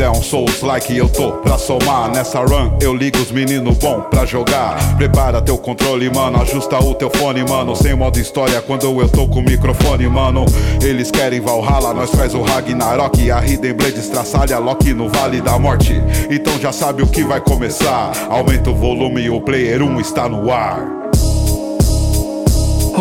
[0.00, 2.10] der um Souls like eu tô pra somar.
[2.10, 4.96] Nessa run eu ligo os meninos bom pra jogar.
[4.96, 7.76] Prepara teu controle, mano, ajusta o teu fone, mano.
[7.76, 10.46] Sem modo história quando eu tô com o microfone, mano.
[10.82, 13.30] Eles querem Valhalla, nós faz o Ragnarok.
[13.30, 16.00] A Hidden Blade estraçalha Loki no Vale da Morte.
[16.30, 18.12] Então já sabe o que vai começar.
[18.30, 20.99] Aumenta o volume, o player 1 está no ar.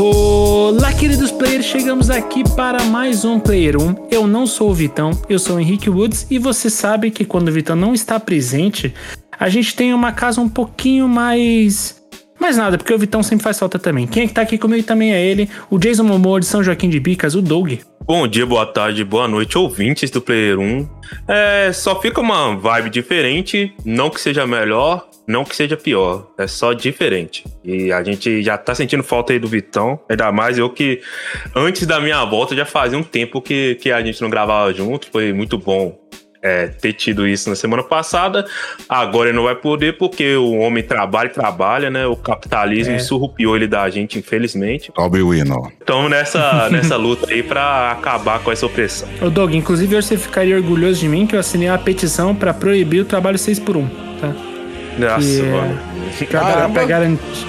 [0.02, 4.08] Olá, queridos players, chegamos aqui para mais um Player 1.
[4.10, 7.50] Eu não sou o Vitão, eu sou o Henrique Woods e você sabe que quando
[7.50, 8.94] o Vitão não está presente,
[9.38, 12.02] a gente tem uma casa um pouquinho mais.
[12.40, 14.08] Mais nada, porque o Vitão sempre faz falta também.
[14.08, 16.88] Quem é que tá aqui comigo também é ele, o Jason Momoa de São Joaquim
[16.88, 17.74] de Bicas, o Doug.
[18.06, 20.88] Bom dia, boa tarde, boa noite, ouvintes do Player 1.
[21.28, 26.48] É, só fica uma vibe diferente, não que seja melhor, não que seja pior, é
[26.48, 27.46] só diferente.
[27.64, 31.02] E a gente já tá sentindo falta aí do Vitão, ainda mais eu que
[31.56, 35.08] antes da minha volta já fazia um tempo que, que a gente não gravava junto,
[35.12, 35.96] foi muito bom
[36.42, 38.44] é, ter tido isso na semana passada.
[38.88, 42.08] Agora ele não vai poder porque o homem trabalha e trabalha, né?
[42.08, 43.00] O capitalismo é.
[43.00, 44.92] surrupiou ele da gente, infelizmente.
[44.96, 45.72] Sobe o hino.
[45.80, 49.08] Estamos nessa, nessa luta aí pra acabar com essa opressão.
[49.22, 53.02] Ô Doug, inclusive você ficaria orgulhoso de mim que eu assinei uma petição para proibir
[53.02, 53.88] o trabalho 6 por 1
[54.20, 54.49] tá?
[55.00, 55.22] Nossa,
[56.18, 56.24] que.
[56.24, 57.48] É pra, pra, garantir,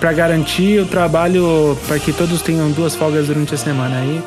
[0.00, 3.98] pra garantir o trabalho, para que todos tenham duas folgas durante a semana.
[4.00, 4.22] Aí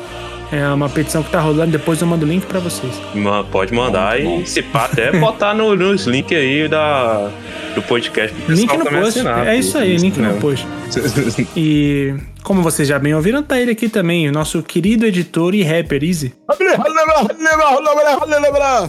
[0.52, 2.92] é uma petição que tá rolando, depois eu mando o link para vocês.
[3.50, 4.42] Pode mandar bom, bom.
[4.42, 7.30] e se pá, até botar no, nos links aí da,
[7.74, 8.36] do podcast.
[8.48, 9.18] Link no post.
[9.18, 10.66] Assinar, é isso aí, link no post.
[11.56, 15.62] e como vocês já bem ouviram, tá ele aqui também, o nosso querido editor e
[15.62, 16.34] rapper Easy.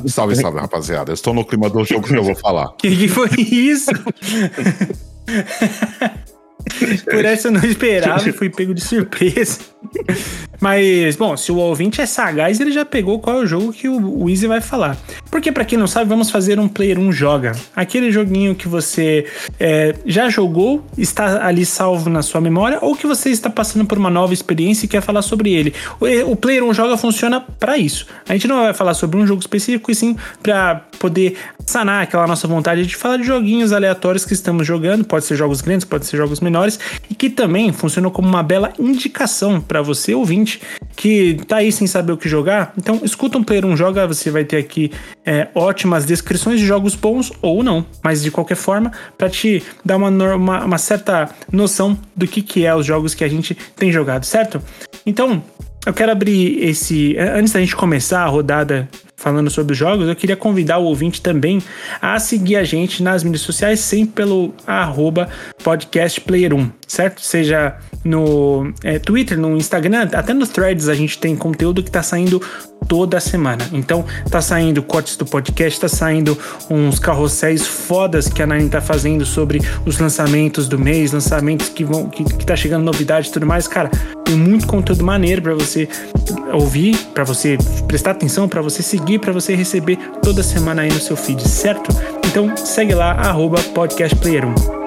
[0.09, 1.11] Salve, salve, rapaziada.
[1.11, 2.73] Eu estou no clima do jogo que eu vou falar.
[2.77, 3.92] que, que foi isso?
[7.06, 9.59] Por essa eu não esperava, fui pego de surpresa.
[10.59, 13.89] Mas, bom, se o ouvinte é sagaz, ele já pegou qual é o jogo que
[13.89, 14.95] o Easy vai falar.
[15.30, 17.52] Porque, para quem não sabe, vamos fazer um Player 1 Joga.
[17.75, 19.25] Aquele joguinho que você
[19.59, 23.98] é, já jogou, está ali salvo na sua memória, ou que você está passando por
[23.98, 25.73] uma nova experiência e quer falar sobre ele.
[25.99, 28.08] O, o Player 1 Joga funciona para isso.
[28.27, 32.27] A gente não vai falar sobre um jogo específico, e sim para poder sanar aquela
[32.27, 35.05] nossa vontade de falar de joguinhos aleatórios que estamos jogando.
[35.05, 36.79] Pode ser jogos grandes, pode ser jogos menores,
[37.09, 40.61] e que também funcionam como uma bela indicação para você ouvinte
[40.95, 42.73] que tá aí sem saber o que jogar.
[42.77, 44.91] Então, escuta um player um joga, você vai ter aqui
[45.25, 49.97] é, ótimas descrições de jogos bons ou não, mas de qualquer forma, para te dar
[49.97, 53.91] uma, uma, uma certa noção do que, que é os jogos que a gente tem
[53.91, 54.61] jogado, certo?
[55.05, 55.43] Então,
[55.85, 57.17] eu quero abrir esse.
[57.17, 58.87] Antes da gente começar a rodada
[59.23, 61.61] falando sobre os jogos, eu queria convidar o ouvinte também
[62.02, 65.30] a seguir a gente nas mídias sociais, sempre pelo arroba
[65.64, 67.22] podcastplayer1, certo?
[67.22, 72.04] Seja no é, Twitter, no Instagram, até nos threads a gente tem conteúdo que tá
[72.04, 72.42] saindo
[72.84, 73.66] toda semana.
[73.72, 76.38] Então, tá saindo cortes do podcast, tá saindo
[76.70, 81.86] uns carrosséis fodas que a Nine tá fazendo sobre os lançamentos do mês, lançamentos que
[81.86, 83.70] vão que, que tá chegando novidade e tudo mais.
[83.70, 83.90] Cara,
[84.26, 85.88] tem muito conteúdo maneiro para você
[86.52, 87.58] ouvir, para você
[87.88, 91.47] prestar atenção, para você seguir seguir para você receber toda semana aí no seu feed,
[91.47, 91.89] certo?
[92.27, 94.83] Então segue lá, arroba podcastplayer1.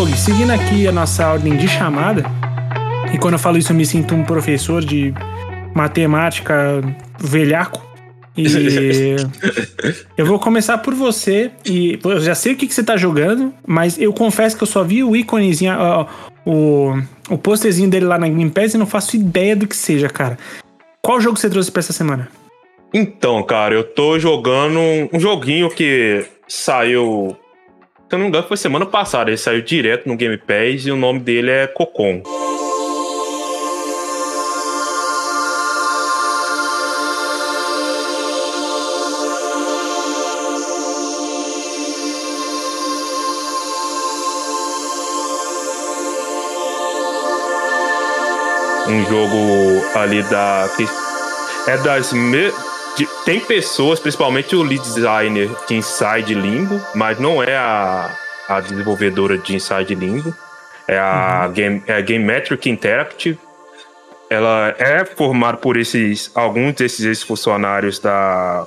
[0.00, 2.24] Doug, seguindo aqui a nossa ordem de chamada,
[3.12, 5.12] e quando eu falo isso eu me sinto um professor de
[5.74, 6.80] matemática
[7.18, 7.86] velhaco.
[8.34, 8.46] E
[10.16, 11.50] eu vou começar por você.
[11.66, 14.66] E eu já sei o que, que você tá jogando, mas eu confesso que eu
[14.66, 16.06] só vi o íconezinho, ó,
[16.46, 16.94] o,
[17.28, 20.38] o posterzinho dele lá na Game Pass e não faço ideia do que seja, cara.
[21.02, 22.26] Qual jogo você trouxe pra essa semana?
[22.94, 24.80] Então, cara, eu tô jogando
[25.12, 27.36] um joguinho que saiu
[28.10, 29.30] se não me engano, foi semana passada.
[29.30, 32.24] Ele saiu direto no Game Pass e o nome dele é Cocon.
[48.88, 50.68] Um jogo ali da.
[51.68, 52.12] É das.
[52.12, 52.50] Me
[53.24, 58.16] tem pessoas, principalmente o lead designer de Inside Limbo, mas não é a,
[58.48, 60.34] a desenvolvedora de Inside Limbo.
[60.88, 61.52] É a, uhum.
[61.52, 63.38] Game, é a Game Metric Interactive.
[64.28, 68.66] Ela é formada por esses alguns desses ex-funcionários da.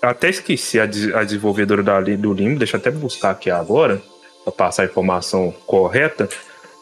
[0.00, 4.00] Até esqueci a, a desenvolvedora da, do Limbo, deixa eu até buscar aqui agora,
[4.44, 6.28] para passar a informação correta.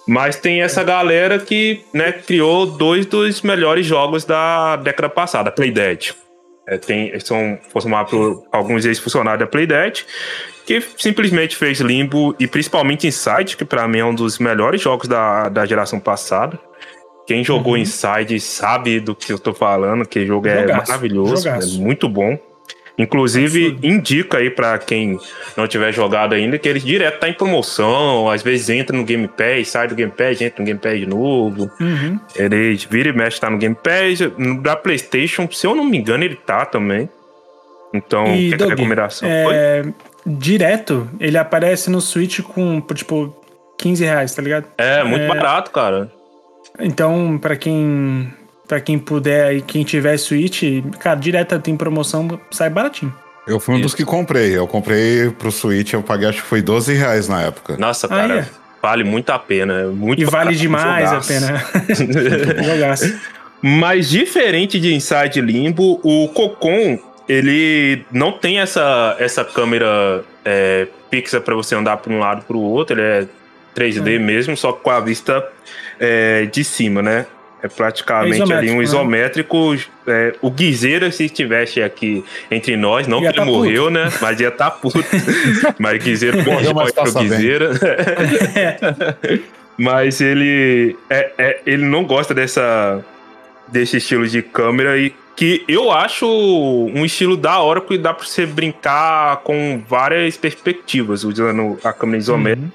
[0.06, 6.14] Mas tem essa galera que né, criou dois dos melhores jogos da década passada, Playdead.
[6.66, 10.04] É, tem, são formados por alguns ex-funcionários da Playdead,
[10.66, 15.06] que simplesmente fez Limbo e principalmente Inside, que para mim é um dos melhores jogos
[15.06, 16.58] da, da geração passada.
[17.26, 17.78] Quem jogou uhum.
[17.78, 20.90] Inside sabe do que eu tô falando, que jogo é Jogaço.
[20.90, 21.76] maravilhoso, Jogaço.
[21.76, 22.38] é muito bom.
[22.98, 23.87] Inclusive, Absurdo.
[23.87, 25.19] indica aí para quem
[25.56, 29.28] não tiver jogado ainda que ele direto tá em promoção, às vezes entra no Game
[29.28, 31.70] Pass, sai do Game Pass, entra no Game Pass de novo.
[31.78, 32.19] Uhum.
[32.34, 34.20] Ele vira e mexe, tá no Game Pass.
[34.38, 37.08] No da PlayStation, se eu não me engano, ele tá também.
[37.93, 39.28] Então, e, fica Doug, a recomendação.
[39.28, 39.84] É...
[40.25, 43.37] Direto, ele aparece no Switch com, tipo,
[43.78, 44.66] 15 reais, tá ligado?
[44.78, 45.28] É, muito é...
[45.28, 46.10] barato, cara.
[46.78, 48.32] Então, para quem
[48.66, 50.62] Pra quem puder e quem tiver Switch,
[50.98, 53.14] cara, direto tem promoção, sai baratinho.
[53.46, 53.84] Eu fui um Isso.
[53.84, 54.56] dos que comprei.
[54.56, 57.76] Eu comprei pro Switch, eu paguei acho que foi 12 reais na época.
[57.78, 58.46] Nossa, cara, ah, é.
[58.82, 59.82] vale muito a pena.
[59.82, 61.62] É muito e vale demais a pena.
[63.62, 66.98] Mas diferente de Inside Limbo, o Cocon,
[67.28, 72.56] ele não tem essa, essa câmera é, fixa para você andar para um lado para
[72.56, 73.26] o outro, ele é
[73.76, 74.18] 3D é.
[74.18, 75.46] mesmo, só com a vista
[75.98, 77.26] é, de cima, né?
[77.62, 78.84] É praticamente é ali um né?
[78.84, 79.74] isométrico.
[79.74, 79.80] Né?
[80.06, 83.94] É, o Guizeira, se estivesse aqui entre nós, não ia que ele tá morreu, puto.
[83.94, 84.12] né?
[84.20, 84.98] Mas ia estar tá puto.
[85.78, 87.70] mas Guizeira morreu mais pro Guizeira.
[89.76, 93.04] mas ele, é, é, ele não gosta dessa,
[93.68, 98.26] desse estilo de câmera e que eu acho um estilo da hora que dá para
[98.26, 102.70] você brincar com várias perspectivas usando a câmera isométrica.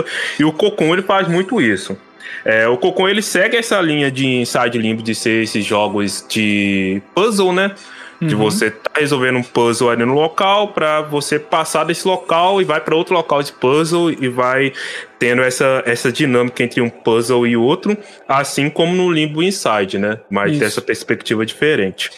[0.00, 0.04] Uhum.
[0.38, 1.98] E o Cocon ele faz muito isso.
[2.44, 7.02] É, o Cocon ele segue essa linha de Inside Limbo de ser esses jogos de
[7.14, 7.72] puzzle, né?
[8.20, 8.40] De uhum.
[8.40, 12.80] você tá resolvendo um puzzle ali no local para você passar desse local e vai
[12.80, 14.72] para outro local de puzzle e vai
[15.18, 17.96] tendo essa, essa dinâmica entre um puzzle e outro,
[18.26, 20.18] assim como no Limbo Inside, né?
[20.30, 20.60] Mas Isso.
[20.60, 22.10] dessa perspectiva diferente.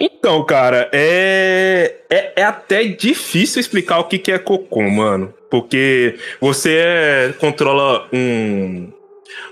[0.00, 5.34] Então, cara, é, é, é, até difícil explicar o que, que é Cocon, mano.
[5.50, 8.92] Porque você controla um,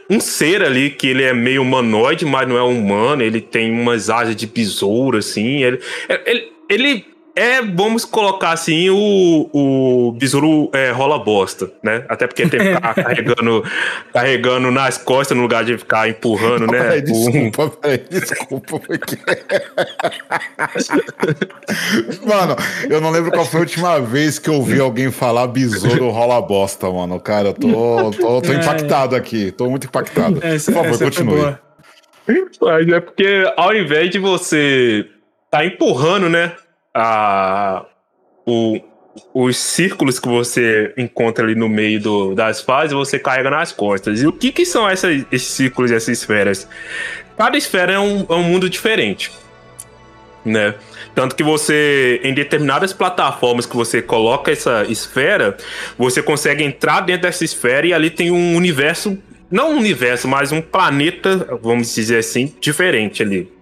[0.08, 3.22] um ser ali que ele é meio humanoide, mas não é humano.
[3.22, 5.62] Ele tem umas asas de besouro, assim.
[5.62, 5.80] Ele,
[6.26, 12.02] ele, ele é, vamos colocar assim, o, o besouro é, rola bosta, né?
[12.08, 13.62] Até porque tem que ficar carregando,
[14.10, 16.82] carregando nas costas no lugar de ficar empurrando, né?
[16.82, 19.18] Pai, desculpa, pai, desculpa, porque...
[22.26, 22.56] mano,
[22.88, 26.40] eu não lembro qual foi a última vez que eu ouvi alguém falar besouro rola
[26.40, 27.20] bosta, mano.
[27.20, 28.56] Cara, eu tô, tô, tô é.
[28.56, 30.40] impactado aqui, tô muito impactado.
[30.42, 31.56] Essa, Por favor, continue.
[32.62, 35.06] Mas é porque ao invés de você
[35.50, 36.52] tá empurrando, né?
[36.96, 37.84] A,
[38.46, 38.80] o,
[39.34, 44.22] os círculos que você encontra ali no meio do, das fases, você carrega nas costas.
[44.22, 46.66] E o que, que são essas, esses círculos e essas esferas?
[47.36, 49.30] Cada esfera é um, é um mundo diferente.
[50.42, 50.74] Né?
[51.14, 55.56] Tanto que você, em determinadas plataformas que você coloca essa esfera,
[55.98, 59.18] você consegue entrar dentro dessa esfera e ali tem um universo,
[59.50, 63.52] não um universo, mas um planeta, vamos dizer assim, diferente ali.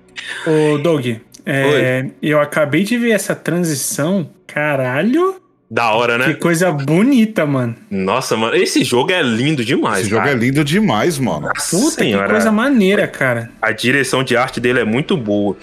[0.47, 1.07] Ô, Doug,
[1.47, 4.31] é, eu acabei de ver essa transição.
[4.47, 5.41] Caralho.
[5.71, 6.27] Da hora, né?
[6.27, 7.75] Que coisa bonita, mano.
[7.91, 10.03] Nossa, mano, esse jogo é lindo demais.
[10.03, 10.27] Esse cara.
[10.27, 11.49] jogo é lindo demais, mano.
[11.49, 13.51] Puta, Senhora, que coisa maneira, cara.
[13.61, 15.57] A direção de arte dele é muito boa.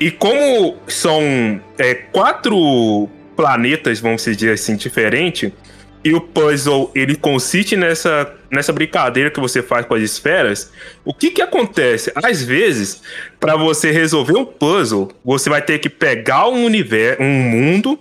[0.00, 5.52] E como são é, quatro planetas, vamos dizer assim, diferentes,
[6.04, 10.72] e o puzzle ele consiste nessa, nessa brincadeira que você faz com as esferas,
[11.04, 12.12] o que que acontece?
[12.14, 13.02] Às vezes,
[13.38, 17.98] para você resolver um puzzle, você vai ter que pegar um universo, um mundo,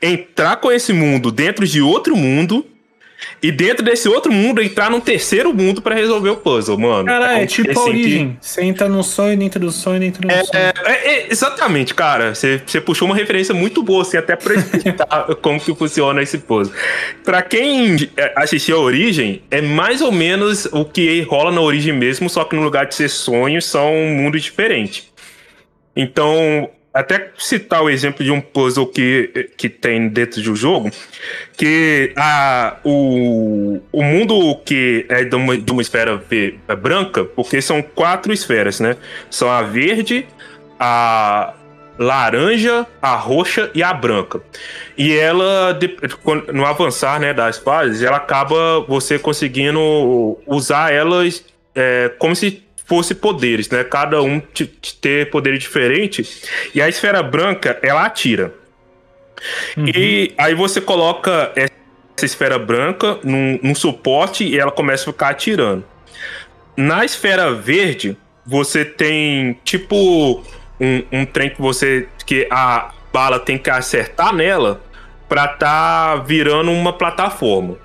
[0.00, 2.64] entrar com esse mundo dentro de outro mundo
[3.42, 7.06] e dentro desse outro mundo entrar num terceiro mundo para resolver o puzzle, mano.
[7.06, 8.38] Cara, é, é tipo a origem.
[8.40, 8.46] Que...
[8.46, 10.58] Você entra no sonho, dentro do sonho, dentro do é, sonho.
[10.84, 12.34] É, é, exatamente, cara.
[12.34, 16.38] Você, você puxou uma referência muito boa, assim, até pra explicar como que funciona esse
[16.38, 16.74] puzzle.
[17.24, 21.92] Pra quem é, assistiu a origem, é mais ou menos o que rola na origem
[21.92, 25.12] mesmo, só que no lugar de ser sonhos, são um mundo diferente.
[25.96, 30.90] Então, até citar o exemplo de um puzzle que, que tem dentro do jogo,
[31.56, 36.22] que a, o, o mundo que é de uma, de uma esfera
[36.68, 38.96] é branca, porque são quatro esferas, né?
[39.30, 40.26] São a verde,
[40.78, 41.54] a
[41.98, 44.40] laranja, a roxa e a branca.
[44.96, 45.78] E ela,
[46.52, 51.44] no avançar né, das fases, ela acaba você conseguindo usar elas
[51.74, 53.82] é, como se fosse poderes, né?
[53.84, 54.38] Cada um
[55.00, 56.42] ter poderes diferentes.
[56.74, 58.52] E a esfera branca, ela atira.
[59.76, 59.86] Uhum.
[59.86, 61.72] E aí você coloca essa
[62.16, 65.84] essa esfera branca num, num suporte e ela começa a ficar atirando.
[66.76, 70.44] Na esfera verde, você tem tipo
[70.80, 72.08] um, um trem que você.
[72.24, 74.80] que a bala tem que acertar nela
[75.28, 77.76] para tá virando uma plataforma.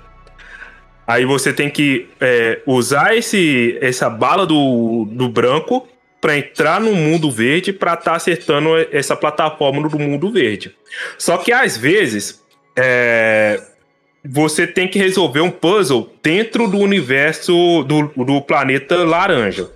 [1.08, 5.88] Aí você tem que é, usar esse, essa bala do, do branco
[6.20, 10.74] para entrar no mundo verde para estar tá acertando essa plataforma do mundo verde.
[11.16, 12.44] Só que às vezes
[12.76, 13.58] é,
[14.22, 19.70] você tem que resolver um puzzle dentro do universo do, do planeta laranja.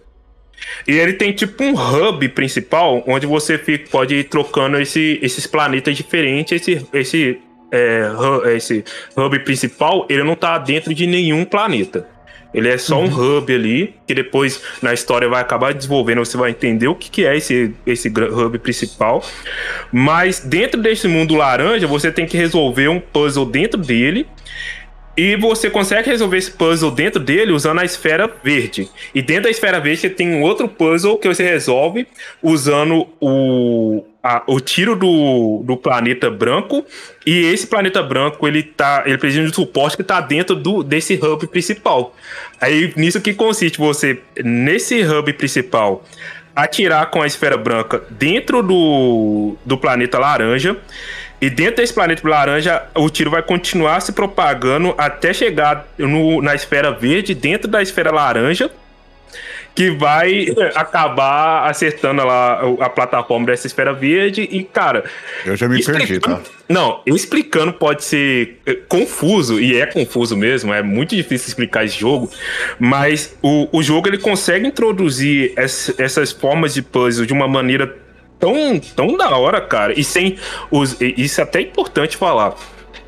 [0.86, 5.46] E ele tem tipo um hub principal onde você fica, pode ir trocando esse, esses
[5.46, 6.60] planetas diferentes.
[6.60, 7.38] Esse, esse,
[7.72, 8.84] é, hub, esse
[9.16, 12.06] hub principal ele não tá dentro de nenhum planeta.
[12.54, 13.06] Ele é só uhum.
[13.06, 17.10] um hub ali, que depois na história vai acabar desenvolvendo, você vai entender o que,
[17.10, 19.24] que é esse, esse hub principal.
[19.90, 24.26] Mas dentro desse mundo laranja, você tem que resolver um puzzle dentro dele
[25.16, 28.88] e você consegue resolver esse puzzle dentro dele usando a esfera verde.
[29.14, 32.06] E dentro da esfera verde tem um outro puzzle que você resolve
[32.42, 36.84] usando o, a, o tiro do, do planeta branco.
[37.26, 39.02] E esse planeta branco ele tá.
[39.04, 42.16] Ele precisa de um suporte que está dentro do, desse hub principal.
[42.58, 46.04] Aí nisso que consiste você, nesse hub principal,
[46.56, 50.76] atirar com a esfera branca dentro do, do planeta laranja.
[51.42, 56.54] E dentro desse planeta laranja, o tiro vai continuar se propagando até chegar no, na
[56.54, 58.70] esfera verde, dentro da esfera laranja,
[59.74, 60.46] que vai
[60.76, 64.42] acabar acertando lá a plataforma dessa esfera verde.
[64.52, 65.02] E, cara.
[65.44, 66.40] Eu já me perdi, tá?
[66.68, 71.98] Não, explicando pode ser eh, confuso, e é confuso mesmo, é muito difícil explicar esse
[71.98, 72.30] jogo,
[72.78, 78.01] mas o, o jogo ele consegue introduzir essas formas de puzzle de uma maneira
[78.42, 79.98] tão, tão da hora, cara.
[79.98, 80.36] E sem.
[80.68, 82.56] Os, isso é até importante falar.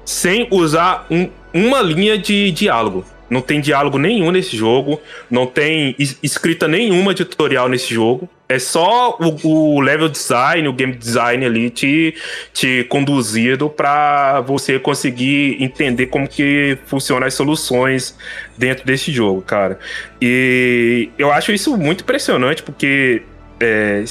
[0.05, 3.05] Sem usar um, uma linha de diálogo.
[3.29, 5.01] Não tem diálogo nenhum nesse jogo.
[5.29, 8.29] Não tem escrita nenhuma de tutorial nesse jogo.
[8.49, 12.15] É só o, o level design, o game design ali te,
[12.53, 18.17] te conduzido para você conseguir entender como que funcionam as soluções
[18.57, 19.81] dentro desse jogo, cara.
[20.21, 23.23] E eu acho isso muito impressionante porque
[23.59, 24.05] é,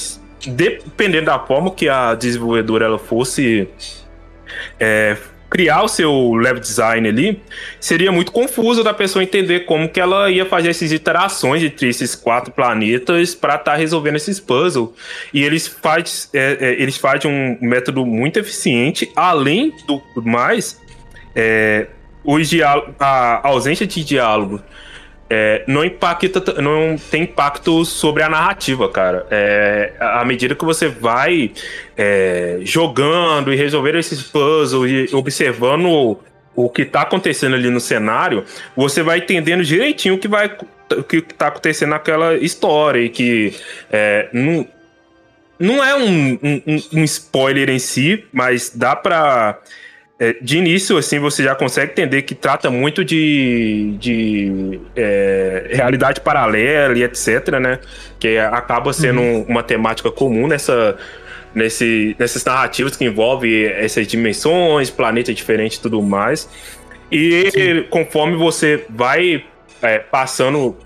[0.47, 3.67] dependendo da forma que a desenvolvedora ela fosse
[4.79, 5.17] é,
[5.53, 7.39] criar o seu level design ali,
[7.79, 12.15] seria muito confuso da pessoa entender como que ela ia fazer essas interações entre esses
[12.15, 14.89] quatro planetas para estar tá resolvendo esses puzzles.
[15.31, 20.81] E eles fazem é, é, eles fazem um método muito eficiente, além do mais,
[21.35, 21.87] é,
[22.23, 22.49] os
[22.99, 24.59] a ausência de diálogo
[25.35, 29.25] é, não impacta, não tem impacto sobre a narrativa, cara.
[29.31, 31.51] É, à medida que você vai
[31.97, 36.19] é, jogando e resolvendo esses puzzles e observando o,
[36.55, 40.55] o que está acontecendo ali no cenário, você vai entendendo direitinho o que vai
[40.95, 43.55] o que está acontecendo naquela história e que
[43.91, 44.67] é, não,
[45.57, 49.59] não é um, um, um spoiler em si, mas dá para
[50.41, 56.97] de início, assim, você já consegue entender que trata muito de, de é, realidade paralela
[56.97, 57.79] e etc, né?
[58.19, 59.45] Que acaba sendo uhum.
[59.47, 60.95] uma temática comum nessa,
[61.53, 66.49] nesse, nessas narrativas que envolvem essas dimensões, planetas diferentes e tudo mais.
[67.11, 67.85] E Sim.
[67.89, 69.43] conforme você vai
[69.81, 70.77] é, passando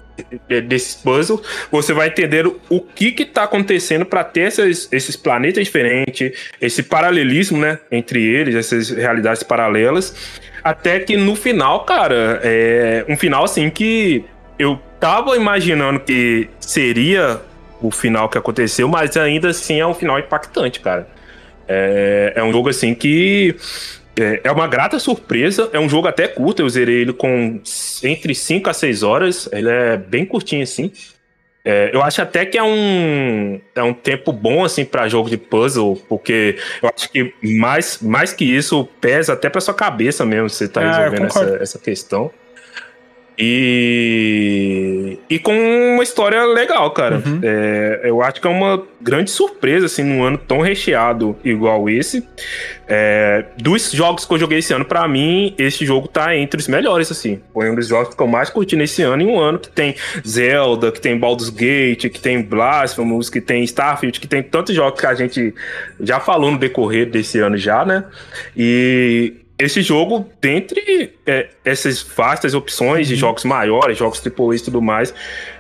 [0.68, 5.64] desses puzzles, você vai entender o que que tá acontecendo para ter esses, esses planetas
[5.64, 6.32] diferentes,
[6.62, 10.16] esse paralelismo, né, entre eles, essas realidades paralelas,
[10.64, 14.26] até que no final, cara, é um final assim que
[14.58, 17.40] eu tava imaginando que seria
[17.82, 21.08] o final que aconteceu, mas ainda assim é um final impactante, cara.
[21.68, 23.56] É, é um jogo assim que
[24.18, 25.70] é, é uma grata surpresa.
[25.74, 26.62] É um jogo até curto.
[26.62, 27.62] Eu zerei ele com
[28.04, 29.50] entre 5 a 6 horas.
[29.52, 30.92] Ele é bem curtinho assim.
[31.70, 35.36] É, eu acho até que é um, é um tempo bom assim para jogo de
[35.36, 40.50] puzzle, porque eu acho que mais, mais que isso pesa até para sua cabeça mesmo,
[40.50, 42.32] você tá ah, resolvendo essa, essa questão.
[43.40, 45.54] E, e com
[45.94, 47.22] uma história legal, cara.
[47.24, 47.40] Uhum.
[47.44, 52.28] É, eu acho que é uma grande surpresa, assim, num ano tão recheado igual esse.
[52.88, 56.68] É, dos jogos que eu joguei esse ano, para mim, esse jogo tá entre os
[56.68, 57.40] melhores, assim.
[57.54, 59.96] Foi um dos jogos que eu mais curti nesse ano, em um ano que tem
[60.28, 65.00] Zelda, que tem Baldur's Gate, que tem Blasphemous, que tem Starfield, que tem tantos jogos
[65.00, 65.54] que a gente
[66.00, 68.04] já falou no decorrer desse ano já, né?
[68.56, 73.20] E esse jogo, dentre é, essas vastas opções de uhum.
[73.20, 75.14] jogos maiores, jogos AAA e tudo mais,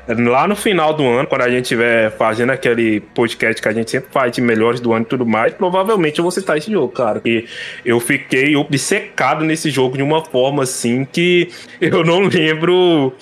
[0.08, 3.90] lá no final do ano, quando a gente estiver fazendo aquele podcast que a gente
[3.90, 6.90] sempre faz de melhores do ano e tudo mais, provavelmente eu vou citar esse jogo,
[6.90, 7.22] cara.
[7.26, 7.46] E
[7.84, 11.50] eu fiquei obcecado nesse jogo de uma forma assim que
[11.82, 13.14] eu não lembro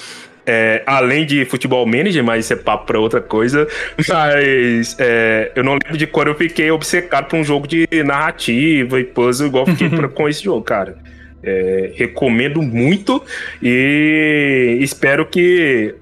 [0.45, 3.67] é, além de futebol manager, mas isso é papo pra outra coisa.
[3.97, 8.99] Mas é, eu não lembro de quando eu fiquei obcecado por um jogo de narrativa
[8.99, 10.97] e puzzle, igual fiquei pra, com esse jogo, cara.
[11.43, 13.23] É, recomendo muito
[13.61, 15.93] e espero que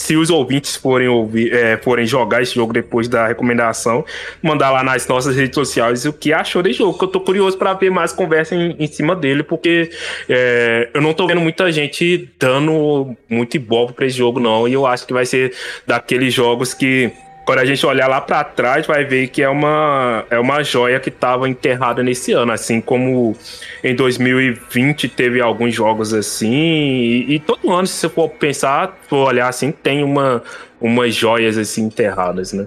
[0.00, 4.02] se os ouvintes forem ouvir, é, forem jogar esse jogo depois da recomendação,
[4.42, 7.58] mandar lá nas nossas redes sociais o que achou desse jogo, que eu tô curioso
[7.58, 9.90] para ver mais conversa em, em cima dele, porque
[10.26, 14.72] é, eu não tô vendo muita gente dando muito ibope para esse jogo, não, e
[14.72, 15.52] eu acho que vai ser
[15.86, 17.12] daqueles jogos que
[17.44, 21.00] quando a gente olhar lá para trás, vai ver que é uma, é uma joia
[21.00, 23.36] que estava enterrada nesse ano, assim como
[23.82, 29.28] em 2020 teve alguns jogos assim, e, e todo ano, se você for pensar, for
[29.28, 30.42] olhar assim, tem uma,
[30.80, 32.66] umas joias assim enterradas, né?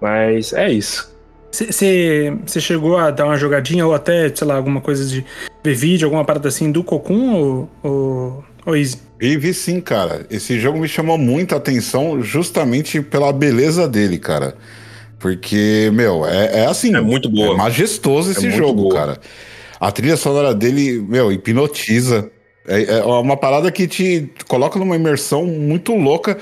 [0.00, 1.16] Mas é isso.
[1.50, 5.24] Você chegou a dar uma jogadinha ou até, sei lá, alguma coisa de
[5.64, 9.07] ver vídeo, alguma parada assim do Cocoon ou, ou, ou Easy?
[9.20, 10.26] Vi, sim, cara.
[10.30, 14.56] Esse jogo me chamou muita atenção justamente pela beleza dele, cara.
[15.18, 16.94] Porque, meu, é, é assim.
[16.94, 17.54] É muito boa.
[17.54, 19.18] É majestoso esse é jogo, cara.
[19.80, 22.30] A trilha sonora dele, meu, hipnotiza.
[22.66, 26.38] É, é uma parada que te coloca numa imersão muito louca.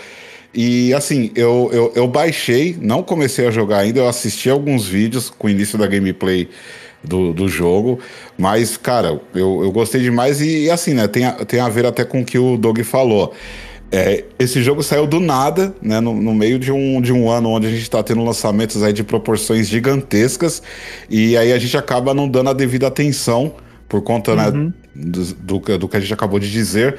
[0.52, 5.28] E assim, eu, eu, eu baixei, não comecei a jogar ainda, eu assisti alguns vídeos
[5.28, 6.48] com o início da gameplay
[7.06, 7.98] do, do jogo.
[8.36, 11.06] Mas, cara, eu, eu gostei demais e, e assim, né?
[11.06, 13.32] Tem a, tem a ver até com o que o Doug falou.
[13.90, 16.00] É, esse jogo saiu do nada, né?
[16.00, 18.92] No, no, meio de um, de um ano onde a gente está tendo lançamentos aí
[18.92, 20.62] de proporções gigantescas,
[21.08, 23.54] e aí a gente acaba não dando a devida atenção
[23.88, 24.64] por conta né, uhum.
[24.64, 26.96] né, do, do, do, que a gente acabou de dizer.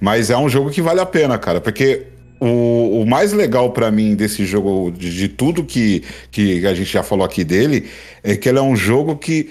[0.00, 2.06] Mas é um jogo que vale a pena, cara, porque
[2.40, 6.90] o, o mais legal para mim desse jogo, de, de, tudo que, que a gente
[6.90, 7.88] já falou aqui dele,
[8.22, 9.50] é que ele é um jogo que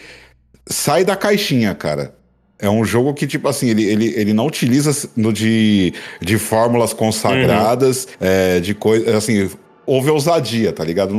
[0.66, 2.16] sai da caixinha, cara.
[2.62, 6.92] É um jogo que, tipo assim, ele, ele, ele não utiliza no de, de fórmulas
[6.92, 8.28] consagradas, uhum.
[8.28, 9.50] é, de coisas, assim,
[9.90, 11.10] houve ousadia, tá ligado?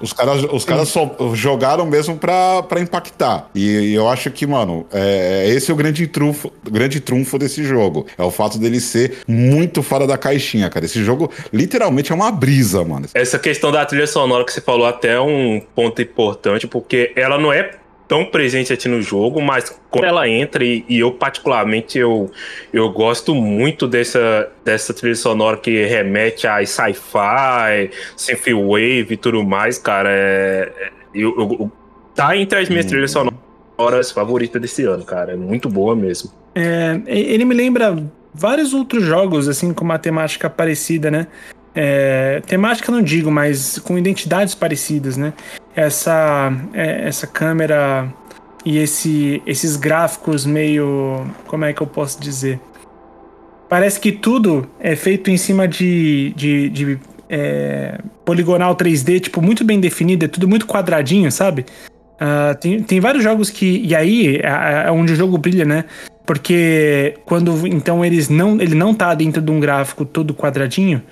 [0.00, 3.48] Os caras, os caras só jogaram mesmo pra, pra impactar.
[3.54, 7.62] E, eu acho que, mano, é, é, esse é o grande trunfo, grande trunfo desse
[7.62, 8.06] jogo.
[8.18, 10.84] É o fato dele ser muito fora da caixinha, cara.
[10.84, 13.06] Esse jogo literalmente é uma brisa, mano.
[13.14, 17.38] Essa questão da trilha sonora que você falou até é um ponto importante, porque ela
[17.38, 17.70] não é
[18.12, 22.30] tão presente aqui no jogo, mas quando ela entra, e, e, eu particularmente eu,
[22.70, 29.78] eu gosto muito dessa, dessa trilha sonora que remete a sci-fi, synthwave e tudo mais,
[29.78, 31.72] cara, é, é eu, eu,
[32.14, 32.88] tá entre as minhas hum.
[32.90, 36.30] trilhas sonoras favoritas desse ano, cara, é muito boa mesmo.
[36.54, 37.96] É, ele me lembra
[38.34, 41.28] vários outros jogos, assim, com uma temática parecida, né?
[41.74, 45.32] É, temática não digo, mas com identidades parecidas, né?
[45.74, 48.12] Essa, é, essa câmera
[48.64, 51.26] e esse, esses gráficos meio.
[51.46, 52.60] Como é que eu posso dizer?
[53.68, 59.64] Parece que tudo é feito em cima de, de, de é, poligonal 3D, tipo, muito
[59.64, 61.64] bem definido, é tudo muito quadradinho, sabe?
[62.20, 63.80] Uh, tem, tem vários jogos que.
[63.84, 65.86] E aí é, é onde o jogo brilha, né?
[66.24, 71.02] Porque quando então eles não, ele não tá dentro de um gráfico todo quadradinho,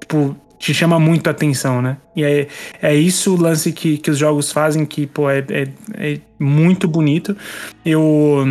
[0.00, 1.96] tipo, te chama muito a atenção, né?
[2.14, 2.46] E é,
[2.82, 6.86] é isso o lance que, que os jogos fazem, que, pô, é, é, é muito
[6.86, 7.34] bonito.
[7.84, 8.46] Eu.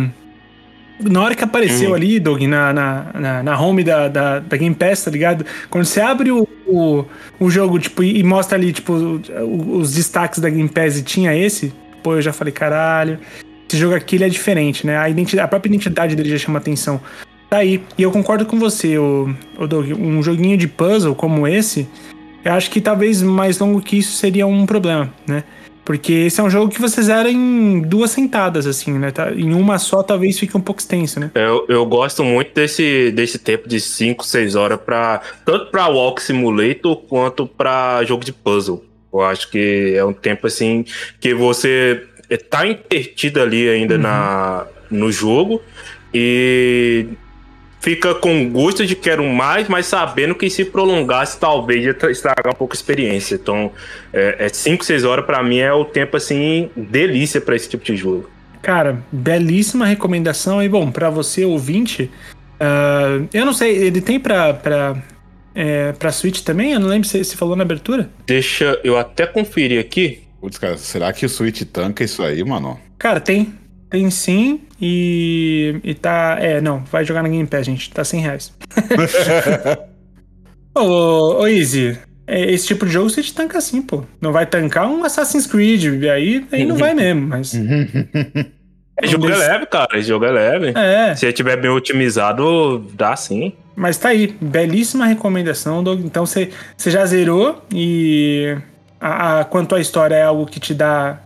[1.00, 1.94] Na hora que apareceu uhum.
[1.94, 5.46] ali, Doug, na, na, na, na home da, da, da, Game Pass, tá ligado?
[5.70, 7.06] Quando você abre o, o,
[7.38, 11.72] o jogo, tipo, e mostra ali, tipo, os destaques da Game Pass e tinha esse,
[12.02, 13.18] pô, eu já falei, caralho,
[13.66, 14.98] esse jogo aqui ele é diferente, né?
[14.98, 17.00] A, identidade, a própria identidade dele já chama atenção.
[17.50, 17.82] Tá aí.
[17.98, 19.90] E eu concordo com você, o, o Doug.
[19.90, 21.88] Um joguinho de puzzle como esse,
[22.44, 25.42] eu acho que talvez mais longo que isso seria um problema, né?
[25.84, 29.10] Porque esse é um jogo que você zera em duas sentadas, assim, né?
[29.10, 31.32] Tá, em uma só talvez fique um pouco extenso, né?
[31.34, 36.22] Eu, eu gosto muito desse, desse tempo de 5, 6 horas para tanto para Walk
[36.22, 38.84] Simulator quanto para jogo de puzzle.
[39.12, 40.84] Eu acho que é um tempo assim
[41.18, 42.04] que você
[42.48, 44.02] tá intertido ali ainda uhum.
[44.02, 45.60] na, no jogo
[46.14, 47.06] e
[47.80, 52.56] fica com gosto de quero mais, mas sabendo que se prolongasse, talvez ia estragar um
[52.56, 53.34] pouco a experiência.
[53.34, 53.72] Então,
[54.12, 57.84] é 5, é 6 horas para mim é o tempo assim, delícia para esse tipo
[57.84, 58.30] de jogo.
[58.62, 60.62] Cara, belíssima recomendação.
[60.62, 62.10] E bom, para você ouvinte,
[62.60, 65.02] uh, eu não sei, ele tem pra, pra,
[65.54, 66.72] é, pra Switch também?
[66.72, 68.10] Eu não lembro se você falou na abertura.
[68.26, 70.22] Deixa eu até conferir aqui.
[70.40, 72.78] Putz, cara, será que o Switch tanca isso aí, mano?
[72.98, 73.54] Cara, tem.
[73.90, 76.36] Tem sim, e, e tá.
[76.40, 77.90] É, não, vai jogar na Game Pass, gente.
[77.90, 78.54] Tá 100 reais.
[80.74, 84.04] ô, ô, Easy, é, esse tipo de jogo você te tanca assim, pô.
[84.20, 87.52] Não vai tancar um Assassin's Creed, aí, aí não vai mesmo, mas.
[89.02, 89.98] Esse jogo é leve, cara.
[89.98, 90.78] Esse jogo é leve.
[90.78, 91.14] É.
[91.14, 93.54] Se ele tiver bem otimizado, dá sim.
[93.74, 96.04] Mas tá aí, belíssima recomendação, Doug.
[96.04, 98.58] Então você você já zerou e
[99.00, 101.18] a, a- quanto à história é algo que te dá.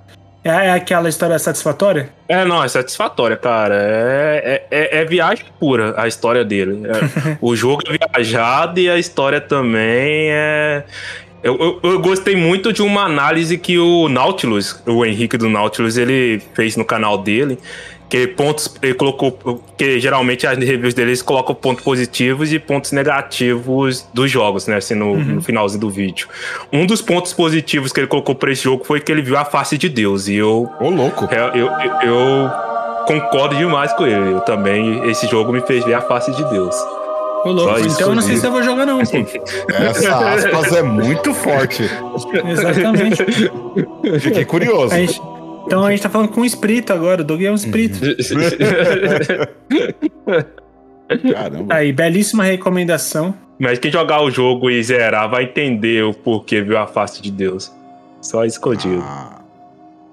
[0.44, 2.10] É, é aquela história satisfatória?
[2.28, 3.74] É, não, é satisfatória, cara.
[3.74, 6.82] É, é, é- é viagem pura a história dele.
[6.86, 10.84] É, o jogo é viajado e a história também é.
[11.42, 15.98] Eu, eu, eu gostei muito de uma análise que o Nautilus, o Henrique do Nautilus,
[15.98, 17.58] ele fez no canal dele.
[18.08, 18.72] Que pontos.
[18.82, 19.36] Ele colocou.
[19.76, 24.76] Que geralmente as reviews deles colocam pontos positivos e pontos negativos dos jogos, né?
[24.76, 26.28] Assim, no, no finalzinho do vídeo.
[26.72, 29.44] Um dos pontos positivos que ele colocou pra esse jogo foi que ele viu a
[29.44, 30.28] face de Deus.
[30.28, 31.28] E eu Ô, louco.
[31.32, 32.50] é, eu, eu, eu
[33.06, 34.32] concordo demais com ele.
[34.32, 36.74] Eu também, esse jogo me fez ver a face de Deus.
[37.44, 37.80] Ô, louco.
[37.80, 39.04] Isso Então eu não sei se eu vou jogar, não, pô.
[39.74, 41.82] Essa aspas é muito forte.
[42.48, 43.24] Exatamente.
[44.20, 44.94] Fiquei curioso.
[44.94, 45.20] A gente-
[45.66, 47.98] então a gente tá falando com um espírito agora, o Doug é um espírito.
[51.32, 51.74] Caramba.
[51.74, 53.34] Aí, belíssima recomendação.
[53.58, 57.30] Mas quem jogar o jogo e zerar vai entender o porquê viu a face de
[57.30, 57.72] Deus.
[58.20, 59.02] Só isso que eu digo.
[59.02, 59.44] Ah,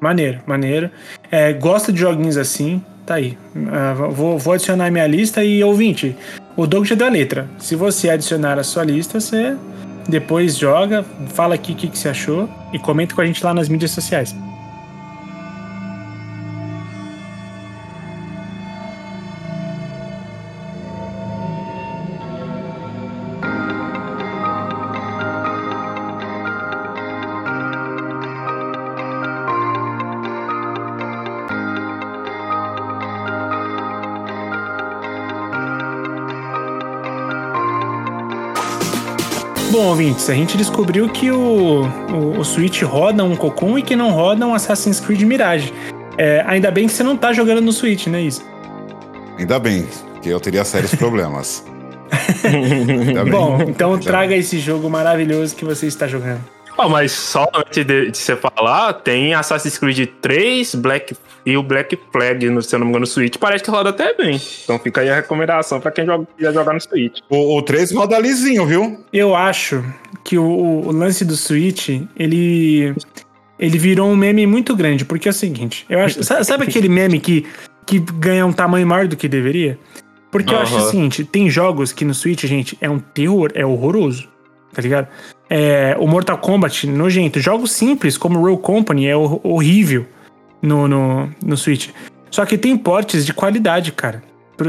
[0.02, 0.90] Maneiro, maneiro.
[1.30, 3.38] É, gosto de joguinhos assim, tá aí.
[3.72, 6.16] Ah, vou, vou adicionar a minha lista e ouvinte,
[6.58, 7.48] o Doug já deu a letra.
[7.60, 9.56] Se você adicionar a sua lista, você
[10.10, 13.54] depois joga, fala aqui o que, que você achou e comenta com a gente lá
[13.54, 14.36] nas mídias sociais.
[40.02, 44.10] Ouvintes, a gente descobriu que o, o, o Switch roda um Cocoon e que não
[44.10, 45.72] roda um Assassin's Creed Mirage.
[46.18, 48.44] É, ainda bem que você não tá jogando no Switch, né, Isso?
[49.38, 49.88] ainda bem,
[50.20, 51.64] que eu teria sérios problemas.
[53.30, 56.42] Bom, então Ainda traga esse jogo maravilhoso que você está jogando.
[56.82, 61.16] Ó, mas só antes de, de você falar, tem Assassin's Creed 3 Black,
[61.46, 63.38] e o Black Flag, no, se eu não me engano, no Switch.
[63.38, 64.42] Parece que roda até bem.
[64.64, 67.20] Então fica aí a recomendação pra quem joga, quiser jogar no Switch.
[67.30, 69.00] O, o 3 roda lisinho, viu?
[69.14, 69.84] Eu acho
[70.24, 72.96] que o, o lance do Switch, ele
[73.60, 77.20] ele virou um meme muito grande, porque é o seguinte, eu acho, sabe, aquele meme
[77.20, 77.46] que
[77.86, 79.78] que ganha um tamanho maior do que deveria?
[80.32, 83.66] Porque eu acho o seguinte, tem jogos que no Switch, gente, é um terror, é
[83.66, 84.30] horroroso,
[84.74, 85.08] tá ligado?
[85.54, 87.38] É, o Mortal Kombat, nojento.
[87.42, 90.06] Jogos simples, como Roll Company, é hor- horrível
[90.62, 91.90] no, no, no Switch.
[92.30, 94.24] Só que tem portes de qualidade, cara,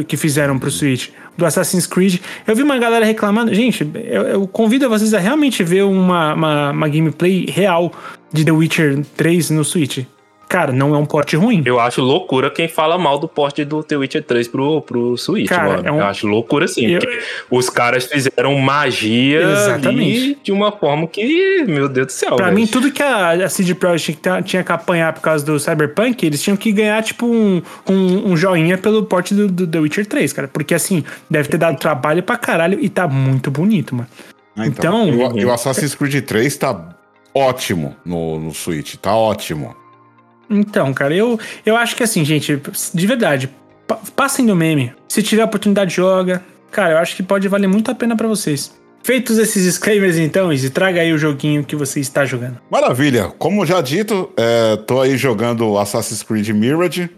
[0.09, 1.11] que fizeram pro Switch.
[1.39, 2.19] Do Assassin's Creed.
[2.47, 3.55] Eu vi uma galera reclamando.
[3.55, 7.93] Gente, eu, eu convido vocês a realmente ver uma, uma, uma gameplay real
[8.33, 10.05] de The Witcher 3 no Switch.
[10.53, 11.63] Cara, não é um porte ruim.
[11.65, 15.49] Eu acho loucura quem fala mal do porte do The Witcher 3 pro, pro Switch,
[15.49, 15.89] Cara, mano.
[15.89, 16.87] é um- Eu acho loucura sim.
[16.87, 17.19] Eu- porque
[17.51, 19.91] os caras fizeram magia Exatamente.
[20.25, 22.37] ali de uma forma que, meu Deus do céu.
[22.37, 22.57] Pra velho.
[22.59, 26.43] mim, tudo que a, a CD Projekt tinha, que apanhar por causa do Cyberpunk, eles
[26.43, 30.33] tinham que ganhar, tipo, um, um, um joinha pelo porte do, do The Witcher 3,
[30.33, 30.49] cara.
[30.49, 34.09] Porque, assim, deve ter dado trabalho pra caralho e tá muito bonito, mano.
[34.57, 36.89] Ah, Então- E o, e o Assassin's Creed 3 tá
[37.35, 39.75] ótimo no, no Switch, tá ótimo.
[40.51, 42.61] Então, cara, eu, eu acho que, assim, gente,
[42.95, 43.49] de verdade,
[43.87, 44.93] pa- passem do meme.
[45.09, 46.43] Se tiver oportunidade, joga.
[46.71, 48.75] Cara, eu acho que pode valer muito a pena pra vocês.
[49.05, 52.59] Feitos esses disclaimers, então, Izzy, traga aí o joguinho que você está jogando.
[52.71, 53.33] Maravilha.
[53.37, 57.11] Como já dito, é, tô aí jogando Assassin's Creed Mirage.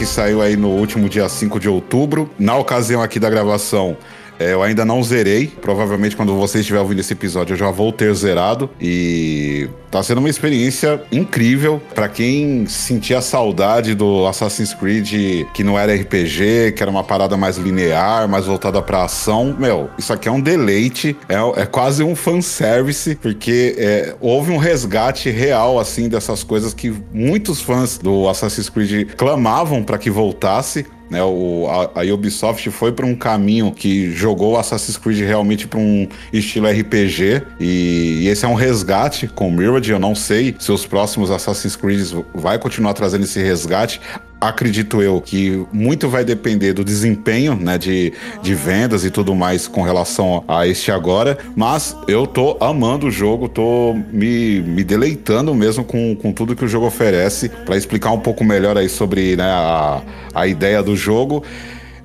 [0.00, 2.30] Que saiu aí no último dia 5 de outubro.
[2.38, 3.98] Na ocasião aqui da gravação,
[4.40, 5.46] É, eu ainda não zerei.
[5.46, 8.70] Provavelmente quando você estiver ouvindo esse episódio eu já vou ter zerado.
[8.80, 15.78] E tá sendo uma experiência incrível para quem sentia saudade do Assassin's Creed que não
[15.78, 19.54] era RPG, que era uma parada mais linear, mais voltada pra ação.
[19.58, 24.56] Meu, isso aqui é um deleite, é, é quase um fanservice, porque é, houve um
[24.56, 30.86] resgate real, assim, dessas coisas que muitos fãs do Assassin's Creed clamavam para que voltasse.
[31.10, 35.80] Né, o, a, a Ubisoft foi para um caminho que jogou Assassin's Creed realmente para
[35.80, 39.90] um estilo RPG e, e, esse é um resgate com Mirage.
[39.90, 44.00] Eu não sei se os próximos Assassin's Creed vai continuar trazendo esse resgate
[44.40, 49.68] acredito eu que muito vai depender do desempenho, né, de, de vendas e tudo mais
[49.68, 55.54] com relação a este agora, mas eu tô amando o jogo, tô me, me deleitando
[55.54, 57.48] mesmo com, com tudo que o jogo oferece.
[57.48, 60.02] Para explicar um pouco melhor aí sobre né, a,
[60.34, 61.44] a ideia do jogo,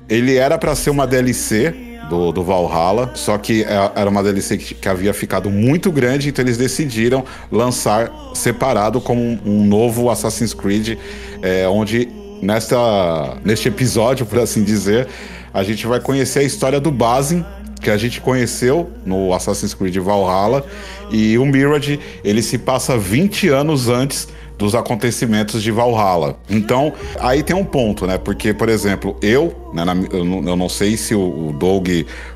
[0.08, 1.74] ele era para ser uma DLC
[2.10, 6.28] do, do Valhalla, só que é, era uma DLC que, que, havia ficado muito grande,
[6.28, 10.98] então eles decidiram lançar separado como um, um novo Assassin's Creed,
[11.42, 12.08] é, onde
[12.42, 15.08] nesta, neste episódio, por assim dizer,
[15.52, 17.44] a gente vai conhecer a história do Basin,
[17.80, 20.64] que a gente conheceu no Assassin's Creed Valhalla,
[21.10, 26.38] e o Mirage, ele se passa 20 anos antes dos acontecimentos de Valhalla.
[26.48, 28.18] Então, aí tem um ponto, né?
[28.18, 31.88] Porque, por exemplo, eu, né, na, eu, eu, não sei se o, o Doug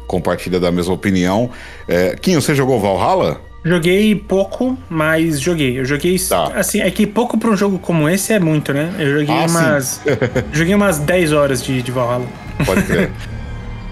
[0.07, 1.51] compartilha da mesma opinião.
[1.89, 3.41] É, Kim, você jogou Valhalla?
[3.65, 5.79] Joguei pouco, mas joguei.
[5.79, 6.19] Eu joguei.
[6.19, 6.45] Tá.
[6.55, 8.95] Assim, é que pouco pra um jogo como esse é muito, né?
[8.99, 10.01] Eu joguei ah, umas.
[10.53, 12.27] joguei umas 10 horas de, de Valhalla.
[12.65, 13.11] Pode crer.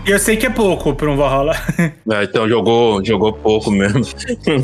[0.09, 1.54] E eu sei que é pouco pra um Valhalla.
[1.78, 4.00] É, então jogou, jogou pouco mesmo.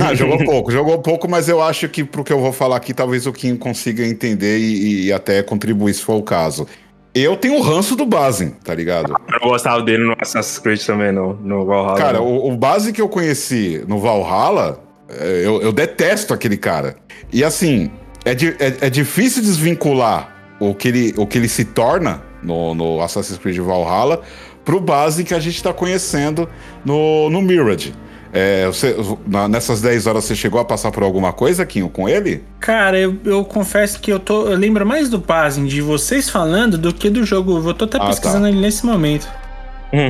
[0.01, 2.95] Ah, jogou pouco, jogou pouco, mas eu acho que pro que eu vou falar aqui,
[2.95, 6.67] talvez o Kim consiga entender e, e até contribuir se for o caso.
[7.15, 9.13] Eu tenho o ranço do Basin, tá ligado?
[9.13, 11.99] Eu não gostava dele no Assassin's Creed também, no, no Valhalla.
[11.99, 16.97] Cara, o, o Basin que eu conheci no Valhalla, eu, eu detesto aquele cara.
[17.33, 17.91] E assim,
[18.25, 23.01] é, é, é, difícil desvincular o que ele, o que ele se torna no, no
[23.01, 24.23] Assassin's Creed Valhalla
[24.65, 26.49] pro base que a gente tá conhecendo
[26.85, 27.93] no, no Mirage.
[28.33, 32.09] É, você, na, nessas 10 horas você chegou a passar por alguma coisa, Kinho, com
[32.09, 32.43] ele?
[32.59, 34.49] Cara, eu, eu confesso que eu tô.
[34.49, 37.63] Eu lembro mais do Basing de vocês falando do que do jogo.
[37.65, 38.07] Eu tô até ah, tá.
[38.09, 38.49] pesquisando tá.
[38.49, 39.29] ele nesse momento.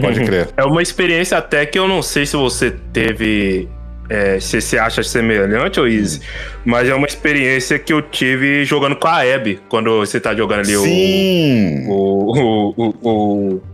[0.00, 0.48] Pode crer.
[0.56, 3.68] É uma experiência até que eu não sei se você teve
[4.08, 6.20] é, se você acha semelhante, ou Easy,
[6.64, 10.60] mas é uma experiência que eu tive jogando com a Abby, quando você tá jogando
[10.60, 11.86] ali Sim.
[11.88, 13.62] o, o, o, o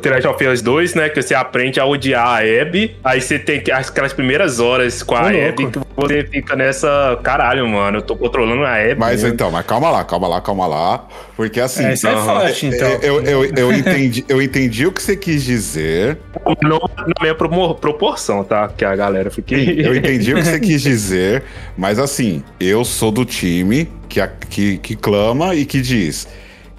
[0.00, 1.08] The Last of Us 2, né?
[1.08, 2.96] Que você aprende a odiar a Abby.
[3.04, 7.18] Aí você tem aquelas primeiras horas com a Abby que você fica nessa.
[7.22, 8.96] Caralho, mano, eu tô controlando a Abby.
[8.98, 9.34] Mas mesmo.
[9.34, 11.06] então, mas calma lá, calma lá, calma lá.
[11.36, 11.84] Porque assim.
[11.84, 12.88] Essa é forte, então.
[13.02, 16.18] Eu, eu, eu, eu, entendi, eu entendi o que você quis dizer.
[16.62, 18.68] Não na minha proporção, tá?
[18.68, 19.54] Que a galera fique.
[19.82, 21.42] Eu entendi o que você quis dizer,
[21.76, 26.26] mas assim, eu sou do time que, que, que clama e que diz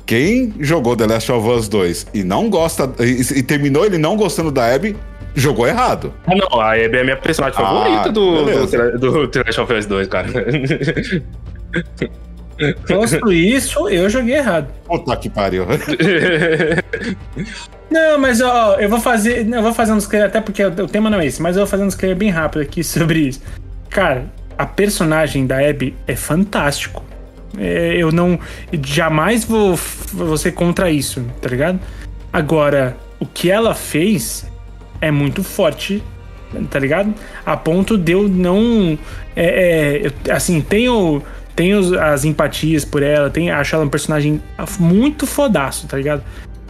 [0.06, 4.18] quem jogou The Last of Us 2 e não gosta e, e terminou ele não
[4.18, 4.96] gostando da Abby,
[5.36, 6.13] jogou errado.
[6.28, 9.62] Ah, não, a Abby é a minha personagem ah, favorita do, do, do, The Last
[9.62, 10.28] of Us 2, cara.
[12.88, 14.68] Posto isso, eu joguei errado.
[14.86, 15.66] Puta que pariu.
[17.89, 19.48] Não, mas ó, eu vou fazer.
[19.48, 21.70] Eu vou fazer um disclaimer, até porque o tema não é esse, mas eu vou
[21.70, 23.42] fazer um disclaimer bem rápido aqui sobre isso.
[23.89, 24.26] Cara,
[24.58, 27.04] a personagem da Abby é fantástico.
[27.58, 28.39] É, eu não.
[28.82, 29.76] Jamais vou,
[30.12, 31.80] vou ser contra isso, tá ligado?
[32.32, 34.46] Agora, o que ela fez
[35.00, 36.04] é muito forte,
[36.70, 37.13] tá ligado?
[37.46, 38.98] A ponto de eu não.
[39.36, 41.22] É, é, assim, tenho.
[41.56, 44.42] Tenho as empatias por ela, tenho, acho ela um personagem
[44.80, 46.24] muito fodaço, tá ligado?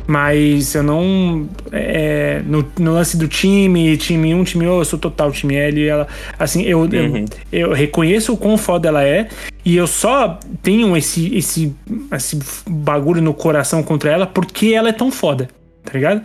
[0.06, 1.48] Mas eu não.
[1.72, 5.88] É, no, no, lance do time, time 1, time 2, eu sou total time L.
[5.88, 7.26] Ela, assim, eu, uhum.
[7.52, 9.30] eu, eu, reconheço o quão foda ela é.
[9.66, 11.74] E eu só tenho esse, esse,
[12.12, 15.48] esse bagulho no coração contra ela porque ela é tão foda.
[15.84, 16.24] Tá ligado?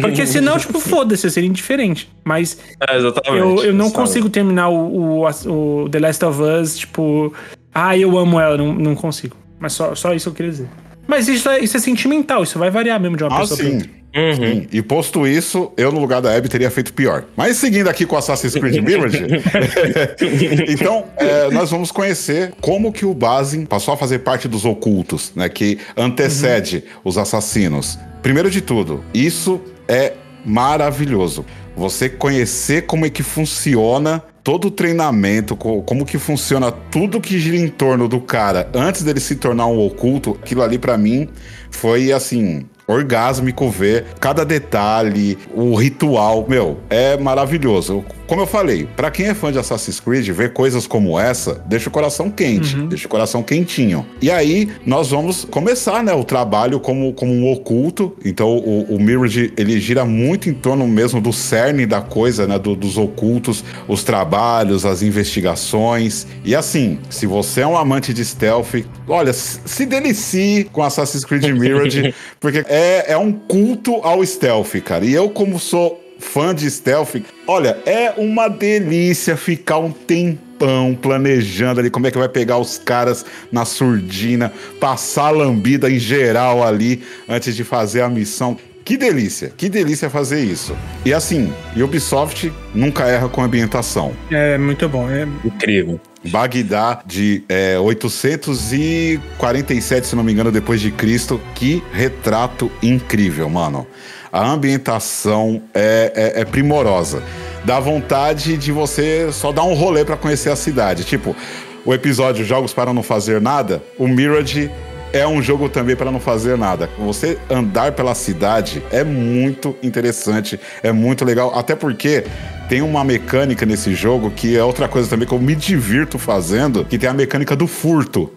[0.00, 2.08] Porque senão, tipo, foda-se, eu seria indiferente.
[2.24, 7.32] Mas é, eu, eu não consigo terminar o, o, o, The Last of Us, tipo,
[7.74, 9.36] ah, eu amo ela, não, não consigo.
[9.58, 10.68] Mas só, só isso eu queria dizer.
[11.06, 13.64] Mas isso é, isso é sentimental, isso vai variar mesmo de uma ah, pessoa sim.
[13.64, 14.01] pra outra.
[14.14, 14.66] Uhum.
[14.70, 17.24] E posto isso, eu no lugar da Abby teria feito pior.
[17.36, 19.24] Mas seguindo aqui com Assassin's Creed Mirage,
[20.68, 25.32] então é, nós vamos conhecer como que o Basin passou a fazer parte dos ocultos,
[25.34, 25.48] né?
[25.48, 27.00] Que antecede uhum.
[27.04, 27.98] os assassinos.
[28.22, 30.12] Primeiro de tudo, isso é
[30.44, 31.44] maravilhoso.
[31.74, 37.56] Você conhecer como é que funciona todo o treinamento, como que funciona tudo que gira
[37.56, 41.28] em torno do cara antes dele se tornar um oculto, aquilo ali para mim
[41.70, 48.04] foi assim, orgásmico ver cada detalhe, o ritual, meu, é maravilhoso.
[48.32, 51.90] Como eu falei, para quem é fã de Assassin's Creed, ver coisas como essa deixa
[51.90, 52.86] o coração quente, uhum.
[52.88, 54.06] deixa o coração quentinho.
[54.22, 58.16] E aí nós vamos começar, né, o trabalho como, como um oculto.
[58.24, 62.58] Então o, o Mirage ele gira muito em torno mesmo do cerne da coisa, né,
[62.58, 66.26] do, dos ocultos, os trabalhos, as investigações.
[66.42, 71.44] E assim, se você é um amante de stealth, olha, se delicie com Assassin's Creed
[71.50, 75.04] Mirage, porque é, é um culto ao stealth, cara.
[75.04, 81.80] E eu como sou fã de stealth, olha, é uma delícia ficar um tempão planejando
[81.80, 86.62] ali como é que vai pegar os caras na surdina, passar a lambida em geral
[86.62, 88.56] ali antes de fazer a missão.
[88.84, 90.76] Que delícia, que delícia fazer isso.
[91.04, 94.12] E assim, Ubisoft nunca erra com ambientação.
[94.30, 96.00] É muito bom, é incrível.
[96.24, 101.40] Bagdá de é, 847, se não me engano, depois de Cristo.
[101.54, 103.86] Que retrato incrível, mano
[104.32, 107.22] a ambientação é, é, é primorosa.
[107.64, 111.04] Dá vontade de você só dar um rolê para conhecer a cidade.
[111.04, 111.36] Tipo,
[111.84, 114.70] o episódio Jogos para Não Fazer Nada, o Mirage
[115.12, 116.88] é um jogo também para não fazer nada.
[116.98, 122.24] Você andar pela cidade é muito interessante, é muito legal, até porque
[122.68, 126.84] tem uma mecânica nesse jogo que é outra coisa também que eu me divirto fazendo,
[126.84, 128.32] que tem a mecânica do furto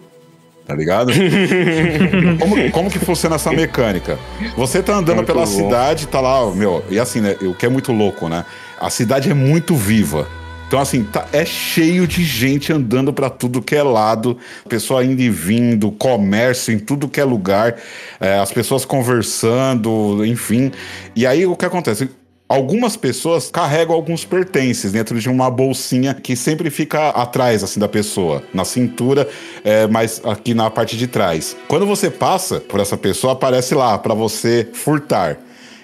[0.66, 1.12] tá ligado?
[2.40, 4.18] como, como que funciona essa mecânica?
[4.56, 5.54] Você tá andando muito pela louco.
[5.54, 8.44] cidade, tá lá, meu, e assim, né, o que é muito louco, né?
[8.78, 10.26] A cidade é muito viva.
[10.66, 14.36] Então, assim, tá, é cheio de gente andando para tudo que é lado,
[14.68, 17.76] pessoa indo e vindo, comércio em tudo que é lugar,
[18.18, 20.72] é, as pessoas conversando, enfim.
[21.14, 22.10] E aí o que acontece?
[22.48, 27.88] Algumas pessoas carregam alguns pertences dentro de uma bolsinha que sempre fica atrás assim da
[27.88, 29.28] pessoa, na cintura,
[29.64, 31.56] é, mas aqui na parte de trás.
[31.66, 35.38] Quando você passa por essa pessoa, aparece lá para você furtar.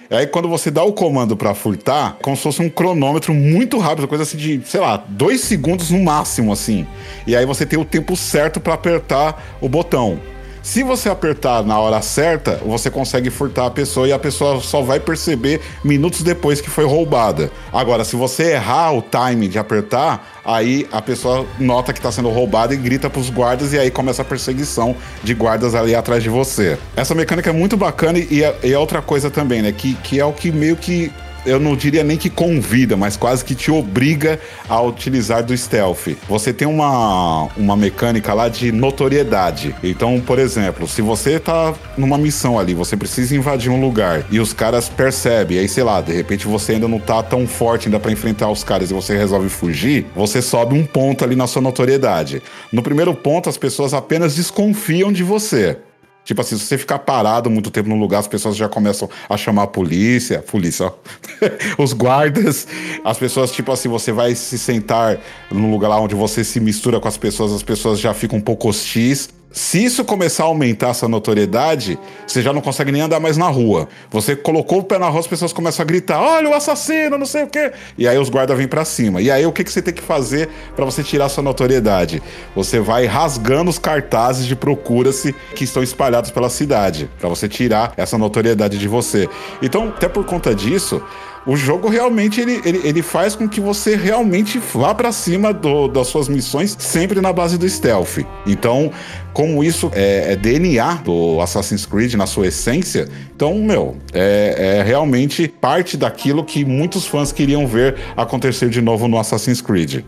[0.09, 4.07] Aí quando você dá o comando para furtar, como se fosse um cronômetro muito rápido,
[4.07, 6.87] coisa assim de, sei lá, dois segundos no máximo, assim.
[7.27, 10.17] E aí você tem o tempo certo para apertar o botão.
[10.63, 14.81] Se você apertar na hora certa, você consegue furtar a pessoa e a pessoa só
[14.81, 17.51] vai perceber minutos depois que foi roubada.
[17.71, 22.29] Agora, se você errar o time de apertar, aí a pessoa nota que está sendo
[22.29, 26.23] roubada e grita para os guardas e aí começa a perseguição de guardas ali atrás
[26.23, 26.77] de você.
[26.95, 29.73] Essa mecânica é muito bacana e é, e é outra coisa também, né?
[29.73, 31.11] Que, que é o que meio que
[31.45, 36.15] eu não diria nem que convida, mas quase que te obriga a utilizar do stealth.
[36.27, 39.75] Você tem uma, uma mecânica lá de notoriedade.
[39.83, 44.39] Então, por exemplo, se você tá numa missão ali, você precisa invadir um lugar e
[44.39, 47.99] os caras percebem, aí sei lá, de repente você ainda não tá tão forte ainda
[47.99, 51.61] para enfrentar os caras e você resolve fugir, você sobe um ponto ali na sua
[51.61, 52.41] notoriedade.
[52.71, 55.77] No primeiro ponto, as pessoas apenas desconfiam de você.
[56.23, 59.35] Tipo assim, se você ficar parado muito tempo num lugar, as pessoas já começam a
[59.35, 60.93] chamar a polícia, polícia, ó,
[61.77, 62.65] os guardas,
[63.03, 65.19] as pessoas, tipo assim, você vai se sentar
[65.51, 68.41] num lugar lá onde você se mistura com as pessoas, as pessoas já ficam um
[68.41, 69.29] pouco hostis.
[69.53, 73.47] Se isso começar a aumentar essa notoriedade, você já não consegue nem andar mais na
[73.47, 73.87] rua.
[74.09, 77.25] Você colocou o pé na rua, as pessoas começam a gritar: olha o assassino, não
[77.27, 77.71] sei o quê.
[77.95, 79.21] E aí os guardas vêm para cima.
[79.21, 82.19] E aí o que, que você tem que fazer para você tirar sua notoriedade?
[82.55, 87.93] Você vai rasgando os cartazes de procura-se que estão espalhados pela cidade, para você tirar
[87.95, 89.29] essa notoriedade de você.
[89.61, 90.99] Então, até por conta disso,
[91.45, 95.87] o jogo realmente ele, ele, ele faz com que você realmente vá para cima do,
[95.87, 98.19] das suas missões sempre na base do stealth.
[98.47, 98.91] Então,
[99.33, 104.83] como isso é, é, DNA do Assassin's Creed na sua essência, então, meu, é, é
[104.83, 110.03] realmente parte daquilo que muitos fãs queriam ver acontecer de novo no Assassin's Creed.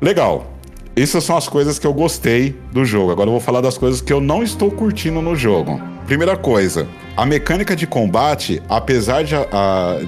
[0.00, 0.52] Legal.
[0.96, 3.10] Essas são as coisas que eu gostei do jogo.
[3.10, 5.93] Agora eu vou falar das coisas que eu não estou curtindo no jogo.
[6.06, 6.86] Primeira coisa,
[7.16, 9.34] a mecânica de combate, apesar de,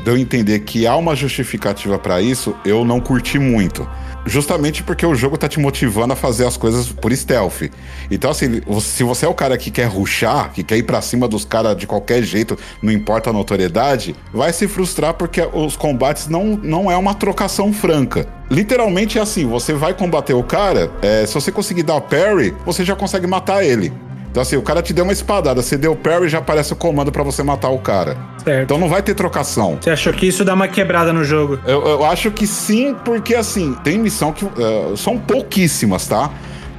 [0.05, 3.89] de eu entender que há uma justificativa para isso, eu não curti muito.
[4.27, 7.71] Justamente porque o jogo tá te motivando a fazer as coisas por stealth.
[8.11, 11.27] Então, assim, se você é o cara que quer ruxar, que quer ir pra cima
[11.27, 16.29] dos caras de qualquer jeito, não importa a notoriedade, vai se frustrar porque os combates
[16.29, 18.29] não, não é uma trocação franca.
[18.51, 22.85] Literalmente é assim: você vai combater o cara, é, se você conseguir dar parry, você
[22.85, 23.93] já consegue matar ele.
[24.37, 26.77] Então, assim, o cara te deu uma espadada, você deu parry e já aparece o
[26.77, 28.19] comando para você matar o cara.
[28.45, 28.65] Certo.
[28.65, 29.79] Então não vai ter trocação.
[29.81, 31.59] Você achou que isso dá uma quebrada no jogo?
[31.67, 34.45] Eu, eu acho que sim, porque assim, tem missão que.
[34.45, 36.31] Uh, são pouquíssimas, tá?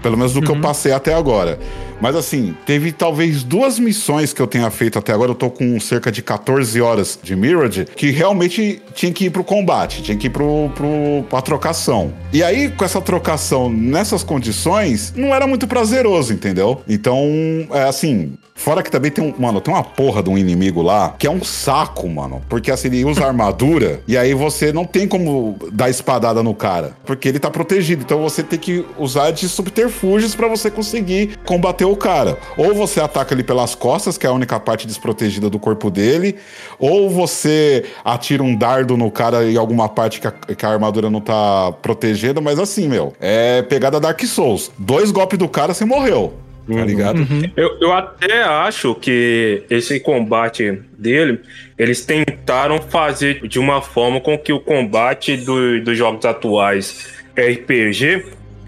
[0.04, 0.46] Pelo menos do uhum.
[0.46, 0.62] que eu uhum.
[0.62, 1.58] passei até agora.
[2.02, 5.32] Mas assim, teve talvez duas missões que eu tenha feito até agora.
[5.32, 9.44] Eu tô com cerca de 14 horas de Mirage, que realmente tinha que ir pro
[9.44, 12.14] combate, tinha que ir pro, pro, pra trocação.
[12.32, 16.82] E aí, com essa trocação nessas condições, não era muito prazeroso, entendeu?
[16.88, 17.26] Então,
[17.72, 21.16] é assim, Fora que também tem um, mano, tem uma porra de um inimigo lá
[21.18, 22.42] que é um saco, mano.
[22.50, 26.98] Porque assim, ele usa armadura e aí você não tem como dar espadada no cara,
[27.06, 28.02] porque ele tá protegido.
[28.04, 32.38] Então você tem que usar de subterfúgios para você conseguir combater o cara.
[32.58, 36.36] Ou você ataca ele pelas costas, que é a única parte desprotegida do corpo dele,
[36.80, 41.10] ou você atira um dardo no cara em alguma parte que a, que a armadura
[41.10, 44.72] não tá protegida, mas assim, meu, é pegada Dark Souls.
[44.78, 46.47] Dois golpes do cara, você morreu.
[46.68, 46.84] Tá Uhum.
[46.84, 47.28] ligado?
[47.56, 51.40] Eu, eu até acho que esse combate dele,
[51.78, 57.08] eles tentaram fazer de uma forma com que o combate do- dos jogos atuais
[57.38, 58.26] RPG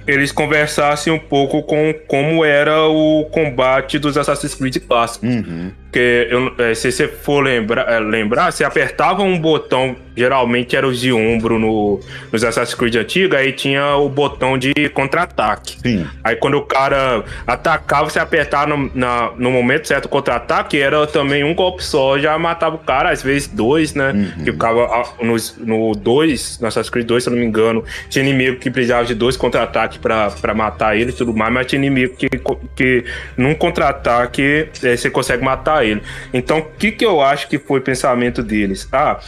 [0.07, 5.29] eles conversassem um pouco com como era o combate dos Assassin's Creed clássicos.
[5.29, 5.71] Uhum.
[5.91, 10.87] Porque eu- é, se você for lembrar, é, lembrar, você apertava um botão, geralmente era
[10.87, 11.99] os de ombro no,
[12.31, 15.77] nos Assassin's Creed antigos, aí tinha o botão de contra-ataque.
[15.81, 16.05] Sim.
[16.23, 21.07] Aí quando o cara atacava, você apertava no, na- no momento certo o contra-ataque, era
[21.07, 24.31] também um golpe só, já matava o cara, às vezes dois, né?
[24.43, 27.83] Que ficava ah, nos- no 2, no Assassin's Creed 2, se eu não me engano,
[28.09, 31.65] tinha inimigo que precisava de dois contra-ataques pra, pra matar ele e tudo mais, mas
[31.65, 32.29] tinha inimigo que,
[32.75, 36.01] que num contra-ataque eh, você consegue matar ele.
[36.33, 38.87] Então, o que, que eu acho que foi o pensamento deles?
[38.91, 39.19] Ah,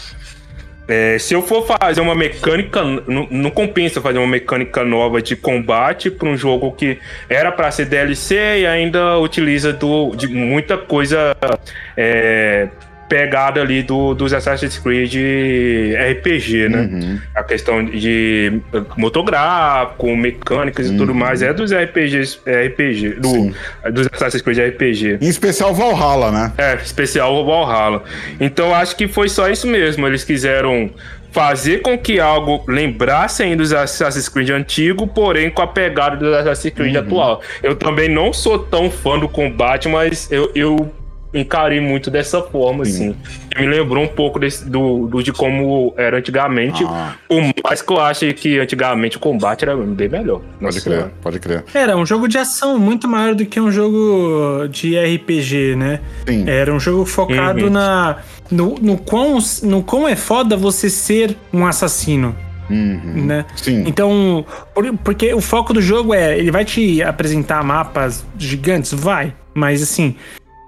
[0.87, 5.35] é, se eu for fazer uma mecânica, não, não compensa fazer uma mecânica nova de
[5.35, 6.99] combate para um jogo que
[7.29, 11.35] era para ser DLC e ainda utiliza do, de muita coisa
[11.95, 12.67] é,
[13.11, 15.15] pegada ali do, dos Assassin's Creed
[16.15, 16.89] RPG, né?
[16.89, 17.19] Uhum.
[17.35, 18.61] A questão de
[18.95, 23.53] motográfico, mecânicas e tudo mais é dos RPGs, RPG, do, Sim.
[23.91, 25.17] dos Assassin's Creed RPG.
[25.19, 26.53] Em especial Valhalla, né?
[26.57, 28.01] É, especial Valhalla.
[28.39, 30.07] Então acho que foi só isso mesmo.
[30.07, 30.89] Eles quiseram
[31.33, 36.33] fazer com que algo lembrasse ainda os Assassin's Creed antigo, porém com a pegada do
[36.33, 37.41] Assassin's Creed atual.
[37.61, 40.93] Eu também não sou tão fã do combate, mas eu, eu
[41.33, 43.15] encarei muito dessa forma, assim.
[43.57, 46.83] Me lembrou um pouco desse- do, do- de como era antigamente.
[46.85, 47.13] Ah.
[47.27, 50.39] Por mais que eu ache que antigamente o combate era bem melhor.
[50.39, 51.13] Pode Nossa crer, Senhora.
[51.21, 51.63] pode crer.
[51.73, 56.01] Era um jogo de ação muito maior do que um jogo de RPG, né?
[56.27, 56.49] Sim.
[56.49, 57.69] Era um jogo focado Uhum.
[57.71, 58.17] na
[58.49, 62.35] no, no, quão, no quão é foda você ser um assassino,
[62.69, 63.25] Uhum.
[63.25, 63.45] né?
[63.55, 63.83] Sim.
[63.87, 69.33] Então, por- porque o foco do jogo é, ele vai te apresentar mapas gigantes, vai,
[69.53, 70.15] mas assim,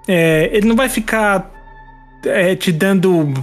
[0.06, 1.50] é, ele não vai ficar
[2.24, 3.34] é, te dando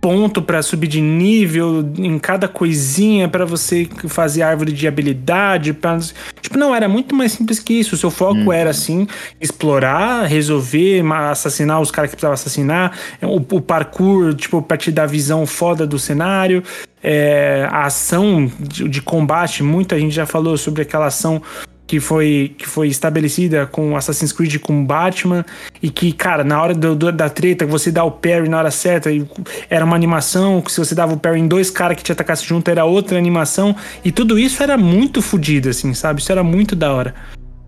[0.00, 5.98] ponto pra subir de nível em cada coisinha pra você fazer árvore de habilidade, pra...
[6.40, 7.94] tipo não era muito mais simples que isso.
[7.94, 9.06] O seu foco era assim
[9.40, 15.06] explorar, resolver, assassinar os caras que precisavam assassinar, o, o parkour tipo pra te dar
[15.06, 16.62] visão foda do cenário,
[17.02, 19.62] é, a ação de, de combate.
[19.62, 21.42] Muita gente já falou sobre aquela ação
[21.86, 25.44] que foi, que foi estabelecida com Assassin's Creed com Batman
[25.82, 28.70] e que, cara, na hora do- do- da treta, você dá o parry na hora
[28.70, 29.26] certa, e
[29.68, 32.70] era uma animação, se você dava o parry em dois caras que te atacassem junto,
[32.70, 36.20] era outra animação, e tudo isso era muito fodido, assim, sabe?
[36.22, 37.14] Isso era muito da hora.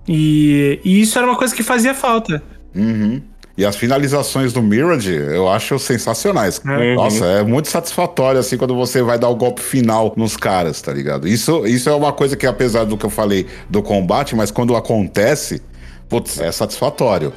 [0.08, 2.42] E, e isso era uma coisa que fazia falta.
[2.74, 3.20] Uhum.
[3.56, 6.60] E as finalizações do Mirage eu acho sensacionais.
[6.64, 6.94] Uhum.
[6.94, 10.92] Nossa, é muito satisfatório assim quando você vai dar o golpe final nos caras, tá
[10.92, 11.26] ligado?
[11.26, 14.76] Isso, isso é uma coisa que, apesar do que eu falei do combate, mas quando
[14.76, 15.62] acontece,
[16.08, 17.32] putz, é satisfatório.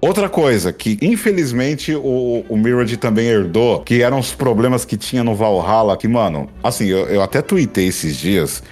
[0.00, 5.24] Outra coisa que, infelizmente, o, o Mirage também herdou, que eram os problemas que tinha
[5.24, 8.62] no Valhalla, que, mano, assim, eu, eu até tuitei esses dias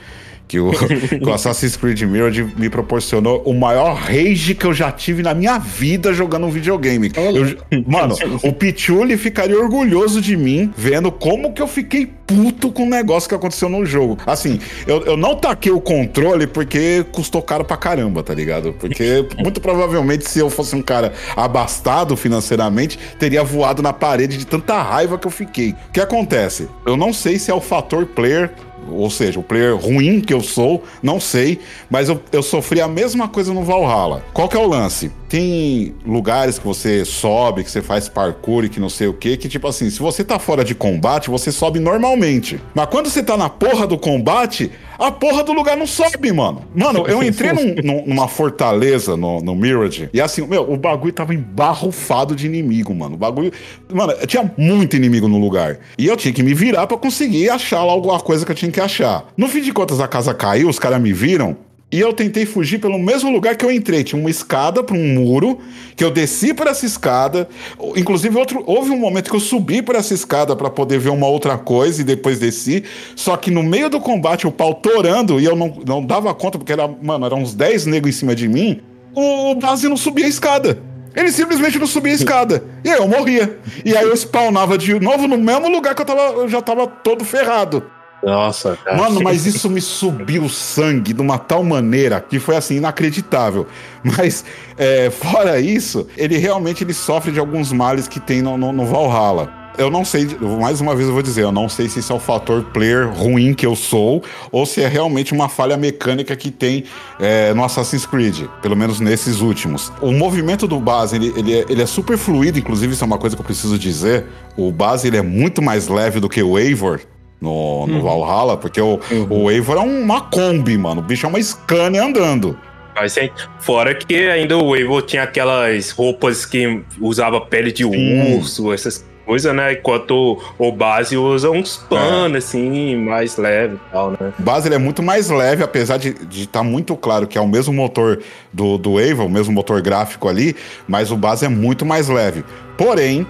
[0.52, 0.70] que o,
[1.18, 5.32] que o Assassin's Creed Mirage me proporcionou o maior rage que eu já tive na
[5.32, 7.10] minha vida jogando um videogame.
[7.16, 12.82] Eu- mano, o Pichuli ficaria orgulhoso de mim vendo como que eu fiquei puto com
[12.82, 14.18] o negócio que aconteceu no jogo.
[14.26, 18.74] Assim, eu, eu não taquei o controle porque custou caro pra caramba, tá ligado?
[18.74, 24.46] Porque muito provavelmente se eu fosse um cara abastado financeiramente, teria voado na parede de
[24.46, 25.70] tanta raiva que eu fiquei.
[25.88, 26.68] O que acontece?
[26.84, 28.50] Eu não sei se é o fator player
[28.90, 31.58] ou seja, o player ruim que eu sou, não sei,
[31.90, 34.24] mas eu, eu sofri a mesma coisa no Valhalla.
[34.32, 35.10] Qual que é o lance?
[35.28, 39.36] Tem lugares que você sobe, que você faz parkour e que não sei o que,
[39.36, 42.60] que tipo assim, se você tá fora de combate, você sobe normalmente.
[42.74, 46.62] Mas quando você tá na porra do combate, a porra do lugar não sobe, mano.
[46.74, 51.12] Mano, eu entrei num- num- numa fortaleza no, no Mirage, e assim, meu, o bagulho
[51.12, 53.14] tava embarrufado de inimigo, mano.
[53.14, 53.52] O bagulho.
[53.92, 55.78] Mano, tinha muito inimigo no lugar.
[55.96, 58.70] E eu tinha que me virar pra conseguir achar lá alguma coisa que eu tinha
[58.72, 59.26] que achar.
[59.36, 61.56] No fim de contas, a casa caiu, os caras me viram.
[61.92, 64.02] E eu tentei fugir pelo mesmo lugar que eu entrei.
[64.02, 65.58] Tinha uma escada para um muro,
[65.94, 67.46] que eu desci por essa escada.
[67.94, 71.26] Inclusive, outro, houve um momento que eu subi por essa escada para poder ver uma
[71.26, 72.82] outra coisa e depois desci.
[73.14, 76.56] Só que no meio do combate, o pau torando, e eu não, não dava conta,
[76.56, 78.80] porque era, mano, eram uns 10 negros em cima de mim.
[79.14, 80.80] O Base não subia a escada.
[81.14, 82.64] Ele simplesmente não subia a escada.
[82.82, 83.58] E aí eu morria.
[83.84, 86.86] E aí eu spawnava de novo no mesmo lugar que eu, tava, eu já tava
[86.86, 87.84] todo ferrado.
[88.22, 88.96] Nossa, cara.
[88.96, 93.66] Mano, mas isso me subiu o sangue de uma tal maneira que foi assim, inacreditável.
[94.02, 94.44] Mas,
[94.76, 98.84] é, fora isso, ele realmente ele sofre de alguns males que tem no, no, no
[98.86, 100.26] Valhalla eu não sei,
[100.60, 103.10] mais uma vez eu vou dizer, eu não sei se isso é o fator player
[103.10, 106.84] ruim que eu sou, ou se é realmente uma falha mecânica que tem
[107.18, 109.92] é, no Assassin's Creed, pelo menos nesses últimos.
[110.00, 113.18] O movimento do base, ele, ele, é, ele é super fluido, inclusive isso é uma
[113.18, 116.58] coisa que eu preciso dizer, o base ele é muito mais leve do que o
[116.58, 117.00] Eivor,
[117.42, 118.02] no, no uhum.
[118.02, 119.42] Valhalla, porque o, uhum.
[119.42, 121.00] o Eivor é uma Kombi, mano.
[121.00, 122.56] O bicho é uma Scania andando.
[122.94, 123.16] Mas,
[123.58, 128.36] fora que ainda o Eivor tinha aquelas roupas que usava pele de Sim.
[128.36, 129.72] urso, essas coisas, né?
[129.72, 132.38] Enquanto o base usa uns panos, é.
[132.38, 134.32] assim, mais leve e tal, né?
[134.38, 136.10] O base ele é muito mais leve, apesar de
[136.42, 138.20] estar tá muito claro que é o mesmo motor
[138.52, 140.54] do, do Eivor, o mesmo motor gráfico ali,
[140.86, 142.44] mas o base é muito mais leve.
[142.76, 143.26] Porém,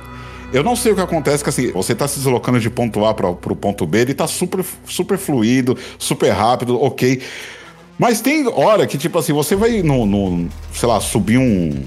[0.53, 3.15] eu não sei o que acontece, que assim, você tá se deslocando de ponto A
[3.15, 7.23] para o ponto B, ele tá super, super fluido, super rápido, ok.
[7.99, 11.83] Mas tem hora que, tipo assim, você vai no, no sei lá, subir um,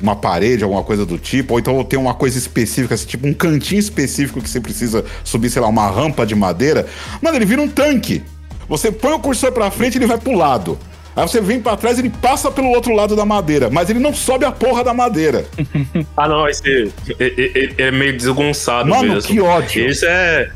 [0.00, 3.32] uma parede, alguma coisa do tipo, ou então tem uma coisa específica, assim, tipo um
[3.32, 6.86] cantinho específico que você precisa subir, sei lá, uma rampa de madeira.
[7.20, 8.22] Mano, ele vira um tanque.
[8.68, 10.78] Você põe o cursor pra frente, ele vai pro lado.
[11.14, 14.14] Aí você vem para trás, ele passa pelo outro lado da madeira, mas ele não
[14.14, 15.44] sobe a porra da madeira.
[16.16, 19.30] ah, não, esse é, é, é meio desgonçado Mano, mesmo.
[19.30, 19.88] que ódio.
[19.88, 20.50] Isso é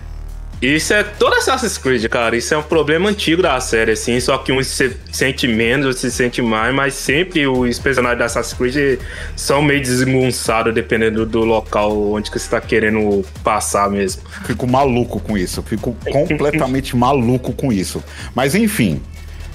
[0.60, 2.34] isso é todo Assassin's Creed, cara.
[2.34, 4.18] Isso é um problema antigo da série, assim.
[4.20, 8.24] Só que um se sente menos, outro se sente mais, mas sempre os personagens da
[8.24, 8.98] Assassin's Creed
[9.36, 14.22] são meio desmunçados, dependendo do local onde que você tá querendo passar mesmo.
[14.46, 15.62] Fico maluco com isso.
[15.62, 18.02] Fico completamente maluco com isso.
[18.34, 19.02] Mas enfim,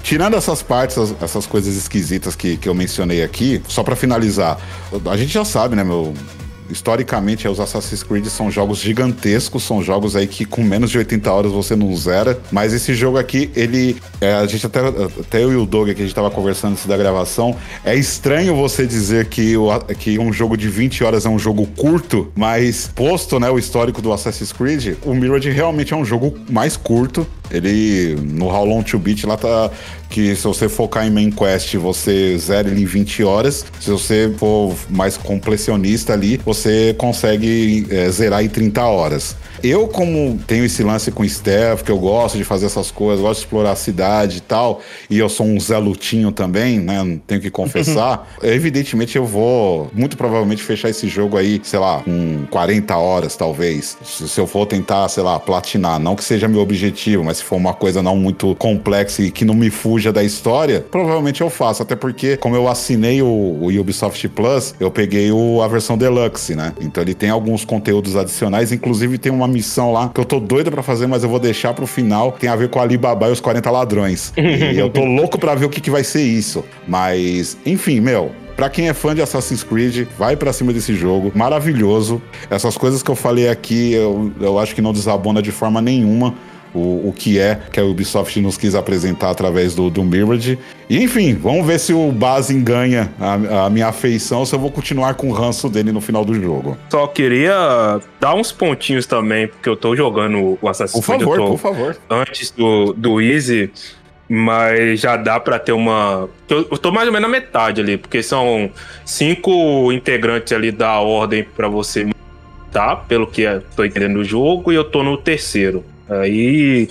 [0.02, 4.58] Tirando essas partes, essas coisas esquisitas que, que eu mencionei aqui, só para finalizar,
[5.10, 6.12] a gente já sabe, né, meu?
[6.72, 11.30] historicamente, os Assassin's Creed são jogos gigantescos, são jogos aí que com menos de 80
[11.30, 12.40] horas você não zera.
[12.50, 13.96] Mas esse jogo aqui, ele.
[14.20, 16.86] É, a gente até, até eu e o Doug que a gente tava conversando antes
[16.86, 17.56] da gravação.
[17.84, 21.66] É estranho você dizer que, o, que um jogo de 20 horas é um jogo
[21.76, 26.34] curto, mas posto né, o histórico do Assassin's Creed, o Mirage realmente é um jogo
[26.50, 27.26] mais curto.
[27.52, 29.70] Ele, no How Long to Beat, lá tá
[30.12, 33.64] que se você focar em main quest, você zera ele em 20 horas.
[33.80, 39.36] Se você for mais completionista ali, você consegue é, zerar em 30 horas.
[39.62, 43.40] Eu, como tenho esse lance com Steph, que eu gosto de fazer essas coisas, gosto
[43.40, 47.18] de explorar a cidade e tal, e eu sou um Zé Lutinho também, né?
[47.26, 48.28] Tenho que confessar.
[48.42, 53.96] Evidentemente, eu vou muito provavelmente fechar esse jogo aí, sei lá, com 40 horas, talvez.
[54.02, 55.98] Se eu for tentar, sei lá, platinar.
[56.00, 59.44] Não que seja meu objetivo, mas se for uma coisa não muito complexa e que
[59.44, 61.82] não me fuja da história, provavelmente eu faço.
[61.82, 66.54] Até porque, como eu assinei o, o Ubisoft Plus, eu peguei o, a versão Deluxe,
[66.54, 66.72] né?
[66.80, 70.70] Então ele tem alguns conteúdos adicionais, inclusive tem uma missão lá que eu tô doida
[70.70, 72.32] para fazer, mas eu vou deixar pro final.
[72.32, 74.32] Tem a ver com a Alibaba e os 40 ladrões.
[74.38, 76.64] e eu tô louco para ver o que, que vai ser isso.
[76.86, 81.32] Mas, enfim, meu, Pra quem é fã de Assassin's Creed, vai para cima desse jogo.
[81.34, 82.20] Maravilhoso.
[82.50, 86.34] Essas coisas que eu falei aqui, eu, eu acho que não desabona de forma nenhuma
[86.74, 90.58] o, o que é que a Ubisoft nos quis apresentar através do, do Mirage.
[90.88, 94.58] E enfim, vamos ver se o Basin ganha a, a, minha afeição ou se eu
[94.58, 96.76] vou continuar com o ranço dele no final do jogo.
[96.90, 101.22] Só queria dar uns pontinhos também, porque eu tô jogando o Assassin's Creed.
[101.22, 101.96] Por favor, por favor.
[102.10, 103.70] Antes do, do Easy,
[104.28, 106.28] mas já dá para ter uma.
[106.48, 108.70] Eu, tô mais ou menos na metade ali, porque são
[109.04, 112.06] cinco integrantes ali da ordem para você
[112.72, 112.96] tá?
[112.96, 115.84] Pelo que eu tô entendendo do jogo, e eu tô no terceiro.
[116.08, 116.88] Aí.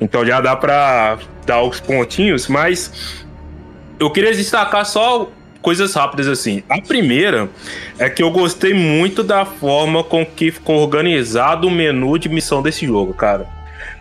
[0.00, 3.26] Então já dá pra dar os pontinhos, mas.
[3.98, 5.28] Eu queria destacar só
[5.60, 6.62] coisas rápidas assim.
[6.68, 7.48] A primeira
[7.98, 12.62] é que eu gostei muito da forma com que ficou organizado o menu de missão
[12.62, 13.46] desse jogo, cara.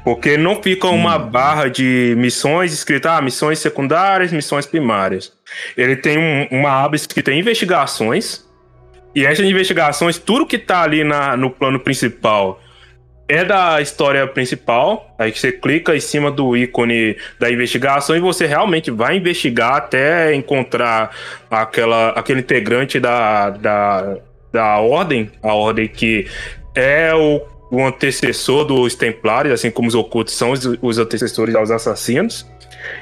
[0.04, 1.30] Porque não fica uma hum.
[1.30, 5.34] barra de missões escrita, ah, missões secundárias, missões primárias.
[5.76, 8.46] Ele tem um, uma aba escrita investigações.
[9.14, 12.62] E essas investigações, tudo que tá ali na, no plano principal
[13.28, 15.14] é da história principal.
[15.20, 20.34] Aí você clica em cima do ícone da investigação e você realmente vai investigar até
[20.34, 21.16] encontrar
[21.50, 24.18] aquela, aquele integrante da, da,
[24.52, 26.28] da ordem, a ordem que
[26.74, 31.70] é o, o antecessor dos Templários, assim como os ocultos são os, os antecessores aos
[31.70, 32.46] assassinos.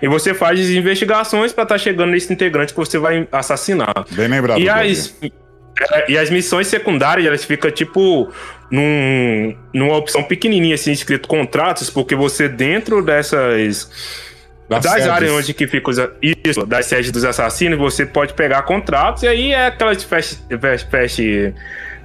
[0.01, 3.93] E você faz as investigações para estar tá chegando nesse integrante que você vai assassinar.
[4.11, 4.59] Bem lembrado.
[4.59, 5.15] E as,
[5.91, 8.31] é, e as missões secundárias, elas ficam tipo
[8.71, 13.89] num, numa opção pequenininha assim, escrito contratos, porque você dentro dessas
[14.67, 18.63] das, das áreas onde que fica os, isso, das sedes dos assassinos, você pode pegar
[18.63, 21.53] contratos e aí é aquelas fast, fast, fast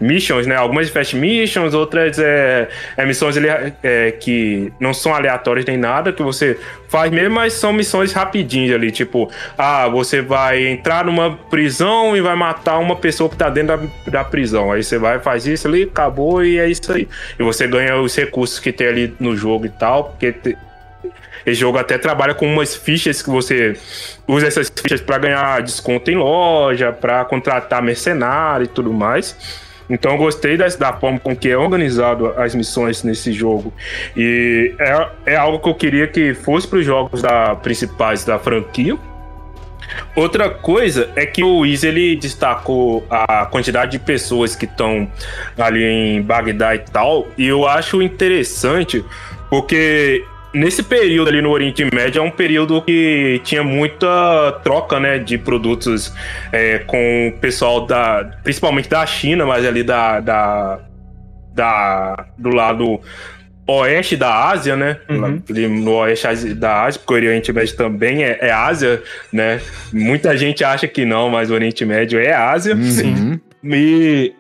[0.01, 0.57] missions, né?
[0.57, 3.37] Algumas fast missions, outras é, é missões
[3.83, 8.75] é, que não são aleatórias nem nada, que você faz mesmo, mas são missões rapidinhas
[8.75, 13.49] ali, tipo, ah, você vai entrar numa prisão e vai matar uma pessoa que tá
[13.49, 13.77] dentro
[14.07, 14.73] da, da prisão.
[14.73, 17.07] Aí você vai, faz isso ali, acabou e é isso aí.
[17.39, 20.57] E você ganha os recursos que tem ali no jogo e tal, porque te,
[21.45, 23.75] esse jogo até trabalha com umas fichas que você
[24.27, 29.37] usa essas fichas para ganhar desconto em loja, para contratar mercenário e tudo mais.
[29.91, 33.75] Então eu gostei da, da forma com que é organizado as missões nesse jogo.
[34.17, 38.39] E é, é algo que eu queria que fosse para os jogos da, principais da
[38.39, 38.97] franquia.
[40.15, 45.11] Outra coisa é que o Wiz ele destacou a quantidade de pessoas que estão
[45.59, 49.05] ali em Bagdá e tal, e eu acho interessante
[49.49, 55.19] porque Nesse período ali no Oriente Médio é um período que tinha muita troca, né,
[55.19, 56.13] de produtos
[56.53, 60.81] é, com o pessoal da, principalmente da China, mas ali da, da,
[61.55, 63.01] da do lado
[63.67, 64.97] oeste da Ásia, né?
[65.09, 65.43] Uhum.
[65.83, 69.61] No oeste da Ásia, porque o Oriente Médio também é, é, Ásia, né?
[69.93, 72.75] Muita gente acha que não, mas o Oriente Médio é Ásia.
[72.75, 72.91] Uhum.
[72.91, 73.41] Sim.
[73.63, 74.35] E,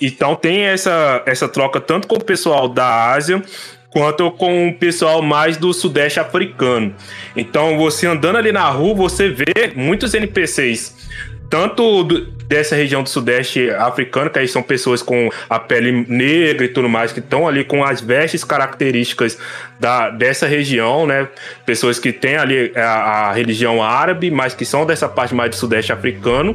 [0.00, 3.42] então tem essa, essa troca tanto com o pessoal da Ásia
[3.90, 6.94] quanto com o pessoal mais do sudeste africano.
[7.36, 11.08] Então, você andando ali na rua, você vê muitos NPCs,
[11.48, 16.66] tanto do, dessa região do sudeste africano, que aí são pessoas com a pele negra
[16.66, 19.38] e tudo mais, que estão ali com as vestes características
[19.80, 21.26] da, dessa região, né?
[21.64, 25.56] Pessoas que têm ali a, a religião árabe, mas que são dessa parte mais do
[25.56, 26.54] sudeste africano,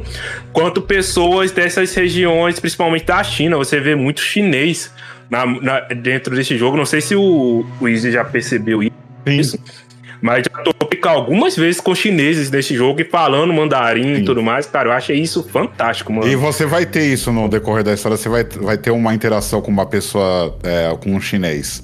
[0.52, 3.56] quanto pessoas dessas regiões, principalmente da China.
[3.56, 4.92] Você vê muito chinês
[5.30, 6.76] na, na, dentro desse jogo.
[6.76, 9.56] Não sei se o, o Easy já percebeu isso.
[9.56, 9.62] Sim.
[10.20, 14.22] Mas já topica algumas vezes com chineses nesse jogo e falando mandarim Sim.
[14.22, 14.64] e tudo mais.
[14.66, 16.26] Cara, eu achei isso fantástico, mano.
[16.26, 18.16] E você vai ter isso no decorrer da história.
[18.16, 21.82] Você vai, vai ter uma interação com uma pessoa, é, com um chinês.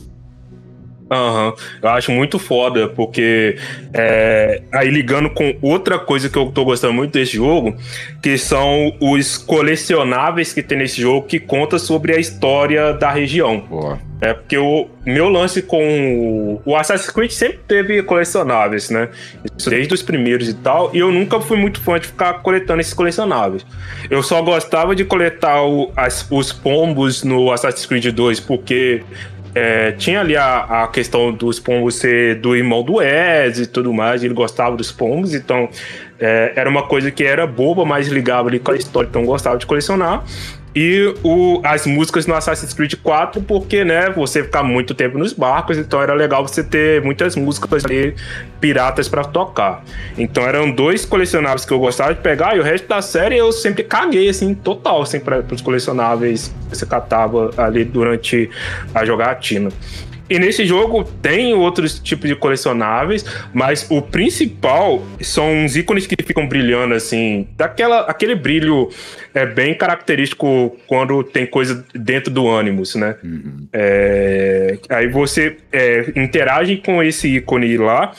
[1.10, 1.54] Aham, uhum.
[1.82, 3.56] eu acho muito foda, porque
[3.92, 7.76] é, aí ligando com outra coisa que eu tô gostando muito desse jogo,
[8.22, 13.60] que são os colecionáveis que tem nesse jogo que conta sobre a história da região.
[13.68, 13.98] Boa.
[14.20, 19.08] É porque o meu lance com o Assassin's Creed sempre teve colecionáveis, né?
[19.66, 22.92] Desde os primeiros e tal, e eu nunca fui muito fã de ficar coletando esses
[22.92, 23.64] colecionáveis.
[24.10, 29.02] Eu só gostava de coletar o, as, os pombos no Assassin's Creed 2, porque
[29.54, 33.92] é, tinha ali a, a, questão dos pombos ser do irmão do Wes e tudo
[33.92, 35.68] mais, ele gostava dos pombos, então
[36.18, 39.58] é, era uma coisa que era boba, mas ligava ali com a história, então gostava
[39.58, 40.24] de colecionar
[40.74, 45.32] e o, as músicas no Assassin's Creed 4, porque, né, você ficar muito tempo nos
[45.32, 48.14] barcos, então era legal você ter muitas músicas ali
[48.60, 49.82] piratas para tocar.
[50.16, 53.50] Então eram dois colecionáveis que eu gostava de pegar e o resto da série eu
[53.50, 58.48] sempre caguei, assim, total, assim, para os colecionáveis que você catava ali durante
[58.94, 59.70] a jogatina.
[60.30, 66.14] E nesse jogo tem outros tipos de colecionáveis, mas o principal são uns ícones que
[66.24, 68.88] ficam brilhando assim, daquela aquele brilho
[69.34, 73.16] é bem característico quando tem coisa dentro do Animus, né?
[73.24, 73.66] Uhum.
[73.72, 78.12] É, aí você é, interage com esse ícone lá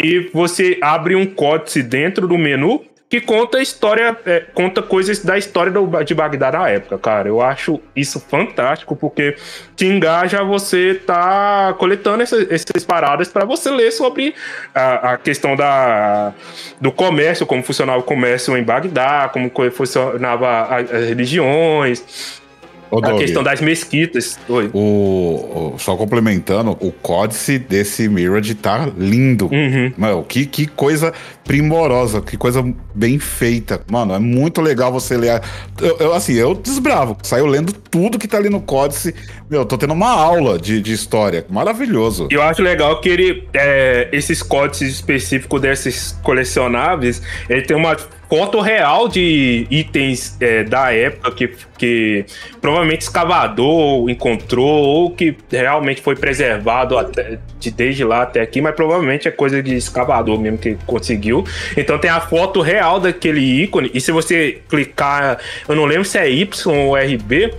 [0.00, 5.38] e você abre um códice dentro do menu que conta história, é, conta coisas da
[5.38, 7.28] história do, de Bagdá na época, cara.
[7.28, 9.36] Eu acho isso fantástico, porque
[9.76, 14.34] te engaja você tá coletando essas, essas paradas para você ler sobre
[14.74, 16.34] a, a, questão da,
[16.80, 22.42] do comércio, como funcionava o comércio em Bagdá, como funcionava as religiões,
[22.90, 24.38] Ô, a questão das mesquitas.
[24.48, 24.70] Oi.
[24.72, 29.46] O, o, só complementando, o códice desse Mirage tá lindo.
[29.46, 29.92] Uhum.
[29.96, 31.12] Mano, que, que coisa
[31.44, 32.64] primorosa, que coisa
[32.94, 33.80] bem feita.
[33.90, 35.40] Mano, é muito legal você ler.
[35.80, 39.14] Eu, eu, assim, eu desbravo, saio lendo tudo que tá ali no códice.
[39.48, 41.44] Meu, tô tendo uma aula de, de história.
[41.48, 42.28] Maravilhoso.
[42.30, 47.96] Eu acho legal que ele, é, esses códices específicos desses colecionáveis, ele tem uma
[48.28, 52.24] foto real de itens é, da época que, que
[52.60, 58.74] provavelmente escavador encontrou ou que realmente foi preservado até, de desde lá até aqui, mas
[58.74, 61.44] provavelmente é coisa de escavador mesmo que conseguiu.
[61.76, 66.18] Então tem a foto real daquele ícone e se você clicar, eu não lembro se
[66.18, 67.54] é Y ou RB,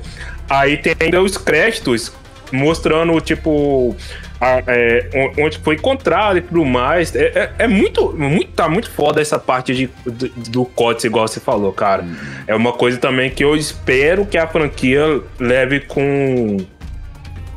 [0.49, 2.11] aí tem ainda os créditos
[2.51, 3.95] mostrando tipo
[4.39, 7.15] a, é, onde foi encontrado e tudo mais.
[7.15, 11.27] É, é, é, muito, muito, tá muito foda essa parte de, do, do códice, igual
[11.27, 12.03] você falou, cara.
[12.03, 12.15] Uhum.
[12.47, 16.57] É uma coisa também que eu espero que a franquia leve com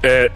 [0.02, 0.30] é,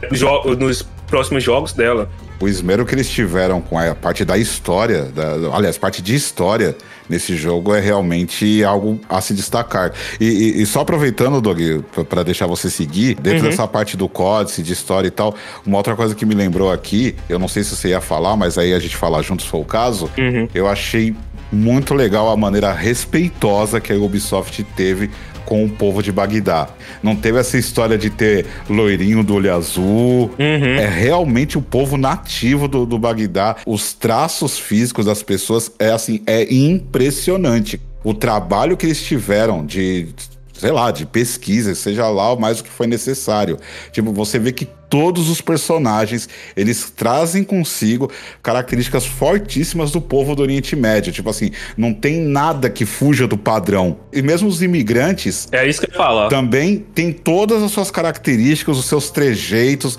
[0.59, 2.11] nos próximos jogos dela.
[2.41, 6.77] o esmero que eles tiveram com a parte da história, da, aliás, parte de história
[7.09, 9.93] nesse jogo é realmente algo a se destacar.
[10.21, 11.61] E, e, e só aproveitando, Doug,
[12.09, 13.51] para deixar você seguir, dentro uhum.
[13.51, 15.35] dessa parte do códice, de história e tal,
[15.67, 18.59] uma outra coisa que me lembrou aqui, eu não sei se você ia falar, mas
[18.59, 20.49] aí a gente falar juntos foi o caso, uhum.
[20.55, 21.15] eu achei
[21.53, 25.11] muito legal a maneira respeitosa que a Ubisoft teve
[25.45, 26.69] com o povo de Bagdá.
[27.03, 30.31] Não teve essa história de ter loirinho do olho azul.
[30.39, 30.75] Uhum.
[30.79, 33.57] É realmente o povo nativo do, do Bagdá.
[33.67, 37.81] Os traços físicos das pessoas é assim, é impressionante.
[38.03, 40.09] O trabalho que eles tiveram de
[40.53, 43.59] sei lá, de pesquisa, seja lá mais o que foi necessário.
[43.93, 48.09] Tipo, você vê que todos os personagens, eles trazem consigo
[48.41, 51.13] características fortíssimas do povo do Oriente Médio.
[51.13, 53.97] Tipo assim, não tem nada que fuja do padrão.
[54.13, 55.49] E mesmo os imigrantes.
[55.51, 56.29] É isso que eu falo.
[56.29, 59.99] Também tem todas as suas características, os seus trejeitos,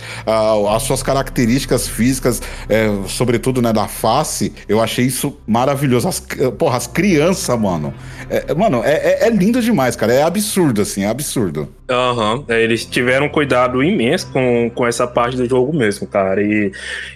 [0.73, 4.53] as suas características físicas, é, sobretudo né, da face.
[4.65, 6.07] Eu achei isso maravilhoso.
[6.07, 6.25] As,
[6.57, 7.93] porra, as crianças, mano.
[8.29, 10.13] É, mano, é, é, é lindo demais, cara.
[10.13, 11.67] É absurdo, assim, é absurdo.
[11.89, 12.45] Aham, uhum.
[12.47, 16.41] eles tiveram um cuidado imenso com, com essa parte do jogo mesmo, cara.
[16.41, 16.71] E,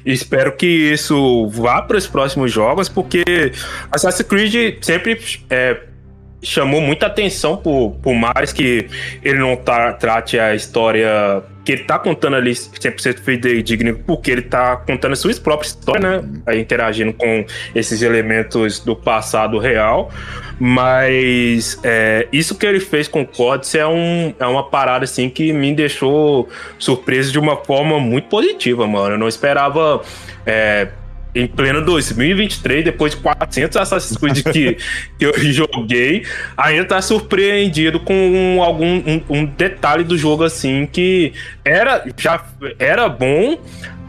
[0.06, 3.24] espero que isso vá para os próximos jogos, porque
[3.92, 5.82] Assassin's Creed sempre é,
[6.42, 8.88] chamou muita atenção por, por mais que
[9.24, 14.42] ele não tá, trate a história que ele tá contando ali 100% fidedigno, porque ele
[14.42, 16.58] tá contando a sua própria história, né?
[16.58, 17.46] Interagindo com
[17.76, 20.12] esses elementos do passado real.
[20.60, 25.30] Mas é, isso que ele fez com o Códice é, um, é uma parada assim
[25.30, 29.16] que me deixou surpreso de uma forma muito positiva, mano.
[29.16, 30.02] Eu não esperava.
[30.46, 30.90] É,
[31.34, 34.78] em pleno 2023, depois de 400 Assassin's Creed que,
[35.18, 36.26] que eu joguei,
[36.58, 41.34] ainda tá surpreendido com algum um, um, detalhe do jogo assim que
[41.64, 42.44] era já
[42.80, 43.60] era bom,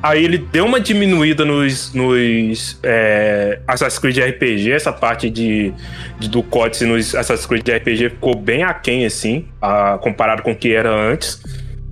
[0.03, 5.73] aí ele deu uma diminuída nos, nos é, Assassin's Creed RPG, essa parte de,
[6.19, 10.57] de do códice nos Assassin's Creed RPG ficou bem aquém assim, a, comparado com o
[10.57, 11.43] que era antes.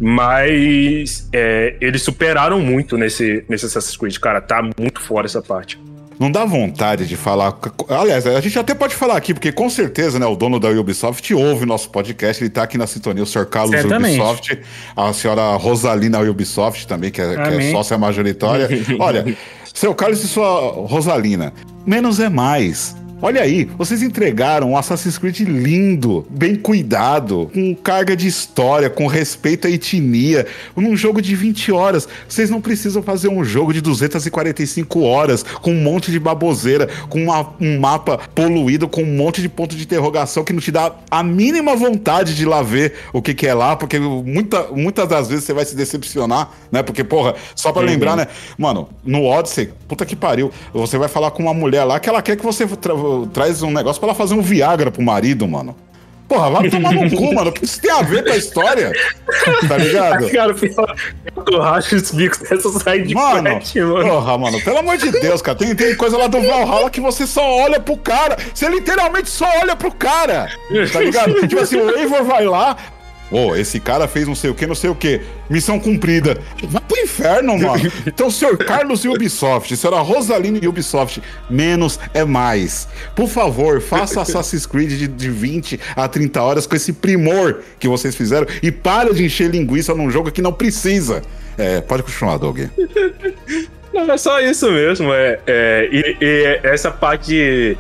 [0.01, 4.41] Mas é, eles superaram muito nesse, nesse Assassin's Creed, cara.
[4.41, 5.77] Tá muito fora essa parte.
[6.19, 7.57] Não dá vontade de falar.
[7.89, 11.33] Aliás, a gente até pode falar aqui, porque com certeza, né, o dono da Ubisoft
[11.33, 13.47] ouve nosso podcast, ele tá aqui na sintonia, o Sr.
[13.47, 14.21] Carlos Certamente.
[14.21, 14.59] Ubisoft,
[14.97, 18.69] a senhora Rosalina Ubisoft também, que é, que é sócia majoritária.
[18.99, 19.37] Olha,
[19.73, 21.53] seu Carlos e sua Rosalina,
[21.87, 22.97] menos é mais.
[23.21, 29.09] Olha aí, vocês entregaram um Assassin's Creed lindo, bem cuidado, com carga de história, com
[29.09, 30.47] respeito à etnia,
[30.77, 32.09] num jogo de 20 horas.
[32.29, 37.25] Vocês não precisam fazer um jogo de 245 horas, com um monte de baboseira, com
[37.25, 40.95] uma, um mapa poluído, com um monte de ponto de interrogação que não te dá
[41.11, 45.09] a mínima vontade de ir lá ver o que, que é lá, porque muita, muitas
[45.09, 46.85] das vezes você vai se decepcionar, né?
[46.85, 47.89] Porque, porra, só pra uhum.
[47.89, 48.29] lembrar, né?
[48.57, 52.23] Mano, no Odyssey, puta que pariu, você vai falar com uma mulher lá que ela
[52.23, 52.65] quer que você
[53.33, 55.77] traz um negócio pra ela fazer um Viagra pro marido, mano.
[56.29, 57.49] Porra, vai tomar no cu, mano.
[57.49, 58.93] O que isso tem a ver com a história?
[59.67, 60.29] Tá ligado?
[60.31, 60.55] Cara,
[61.51, 64.07] eu racho os bicos dessa de mano, frente, mano.
[64.07, 65.57] Porra, mano, pelo amor de Deus, cara.
[65.57, 68.37] Tem, tem coisa lá do Valhalla que você só olha pro cara.
[68.53, 70.51] Você literalmente só olha pro cara.
[70.93, 71.49] Tá ligado?
[71.49, 72.77] tipo assim, o Eivor vai lá,
[73.31, 75.21] Ô, oh, esse cara fez não sei o que, não sei o que.
[75.51, 76.41] Missão cumprida.
[76.65, 77.93] Vai pro inferno, mano.
[78.07, 82.89] Então, senhor Carlos e Ubisoft, senhora Rosaline e Ubisoft, menos é mais.
[83.15, 87.87] Por favor, faça Assassin's Creed de, de 20 a 30 horas com esse primor que
[87.87, 91.23] vocês fizeram e para de encher linguiça num jogo que não precisa.
[91.57, 92.61] É, pode continuar, Doug.
[93.93, 95.13] Não, é só isso mesmo.
[95.13, 97.77] É, é e, e essa parte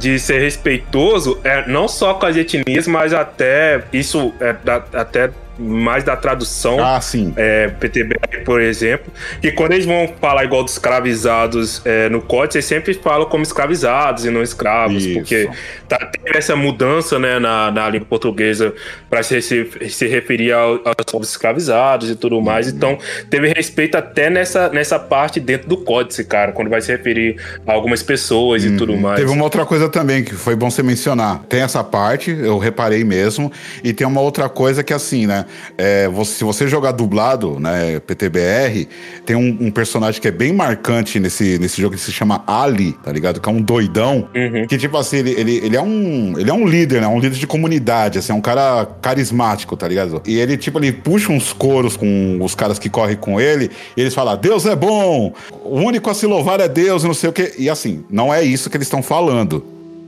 [0.00, 5.30] de ser respeitoso é não só com as etnias, mas até isso é da, até
[5.60, 6.82] mais da tradução.
[6.82, 7.32] Ah, sim.
[7.36, 9.12] É, PTBR, por exemplo.
[9.40, 13.42] Que quando eles vão falar igual dos escravizados é, no código, eles sempre falam como
[13.42, 15.14] escravizados e não escravos, Isso.
[15.14, 15.50] porque
[15.88, 18.72] tá, tem essa mudança né, na, na língua portuguesa
[19.08, 22.68] para se, se, se, referir ao, aos povos escravizados e tudo mais.
[22.68, 22.72] Uhum.
[22.74, 22.98] Então,
[23.28, 27.36] teve respeito até nessa, nessa parte dentro do códice, cara, quando vai se referir
[27.66, 28.74] a algumas pessoas uhum.
[28.74, 29.18] e tudo mais.
[29.18, 31.42] Teve uma outra coisa também que foi bom você mencionar.
[31.48, 33.52] Tem essa parte, eu reparei mesmo,
[33.84, 35.44] e tem uma outra coisa que assim, né?
[35.76, 38.88] É, você, se você jogar dublado, né, PTBR,
[39.24, 42.92] tem um, um, personagem que é bem marcante nesse, nesse jogo que se chama Ali,
[42.92, 43.40] tá ligado?
[43.40, 44.28] Que é um doidão.
[44.34, 44.66] Uhum.
[44.66, 47.08] Que, tipo assim, ele, ele, ele, é um, ele é um líder, né?
[47.08, 50.22] Um líder de comunidade, assim, é um cara carismático, tá ligado?
[50.26, 54.00] E ele, tipo, ele puxa uns coros com os caras que correm com ele, e
[54.00, 55.32] eles falam: Deus é bom,
[55.64, 57.54] o único a se louvar é Deus, e não sei o quê.
[57.58, 59.64] E assim, não é isso que eles estão falando.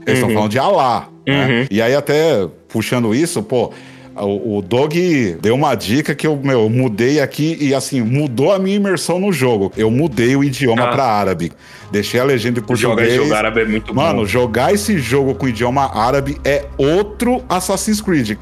[0.07, 0.35] Eles estão uhum.
[0.35, 1.09] falando de Alá.
[1.27, 1.47] Né?
[1.47, 1.67] Uhum.
[1.71, 3.73] E aí, até puxando isso, pô,
[4.15, 8.59] O, o Dog deu uma dica que eu, meu, mudei aqui e assim, mudou a
[8.59, 9.73] minha imersão no jogo.
[9.77, 10.93] Eu mudei o idioma ah.
[10.93, 11.53] para árabe.
[11.91, 13.15] Deixei a legenda em português.
[13.15, 14.27] Jogar, jogar árabe é muito Mano, bom.
[14.27, 18.37] jogar esse jogo com idioma árabe é outro Assassin's Creed.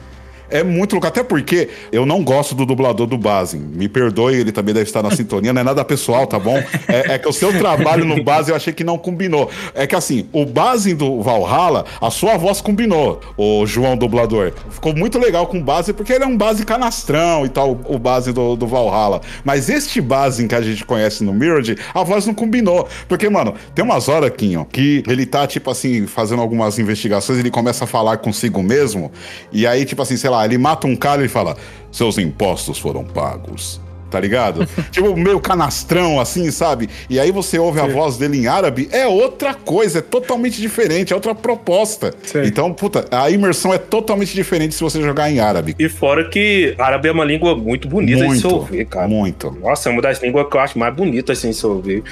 [0.50, 1.06] É muito louco.
[1.06, 3.58] Até porque eu não gosto do dublador do Basin.
[3.58, 5.52] Me perdoe, ele também deve estar na sintonia.
[5.52, 6.56] Não é nada pessoal, tá bom?
[6.88, 9.50] É, é, que o seu trabalho no Basin eu achei que não combinou.
[9.74, 14.52] É que assim, o Basin do Valhalla, a sua voz combinou, o João dublador.
[14.70, 17.98] Ficou muito legal com o Basin, porque ele é um Basin canastrão e tal, o
[17.98, 19.20] Basin do, do Valhalla.
[19.44, 22.88] Mas este Basin que a gente conhece no Mirage, a voz não combinou.
[23.08, 27.50] Porque, mano, tem umas horas, Quinho, que ele tá, tipo assim, fazendo algumas investigações, ele
[27.50, 29.12] começa a falar consigo mesmo.
[29.52, 31.56] E aí, tipo assim, sei lá, ele mata um cara e fala:
[31.90, 33.80] seus impostos foram pagos.
[34.10, 34.66] Tá ligado?
[34.90, 36.90] tipo, meio canastrão, assim, sabe?
[37.08, 37.84] E aí você ouve Sim.
[37.84, 42.12] a voz dele em árabe, é outra coisa, é totalmente diferente, é outra proposta.
[42.24, 42.42] Sim.
[42.44, 45.76] Então, puta, a imersão é totalmente diferente se você jogar em árabe.
[45.78, 49.06] E fora que árabe é uma língua muito bonita muito, de se ouvir, cara.
[49.06, 49.56] Muito.
[49.62, 52.02] Nossa, é uma das línguas que eu acho mais bonitas assim de se ouvir.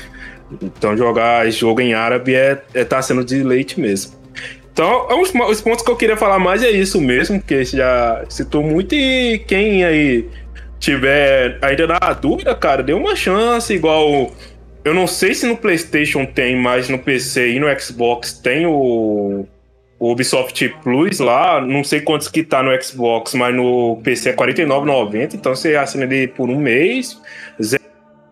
[0.63, 4.18] Então, jogar jogo em árabe é, é tá sendo de leite mesmo.
[4.79, 8.25] Então, é os, os pontos que eu queria falar mais é isso mesmo, porque já
[8.29, 10.25] citou muito e quem aí
[10.79, 14.31] tiver ainda na dúvida, cara, dê uma chance, igual.
[14.85, 19.45] Eu não sei se no PlayStation tem, mas no PC e no Xbox tem o,
[19.99, 21.61] o Ubisoft Plus lá.
[21.61, 25.35] Não sei quantos que tá no Xbox, mas no PC é R$49,90.
[25.35, 27.21] Então você assina ele por um mês,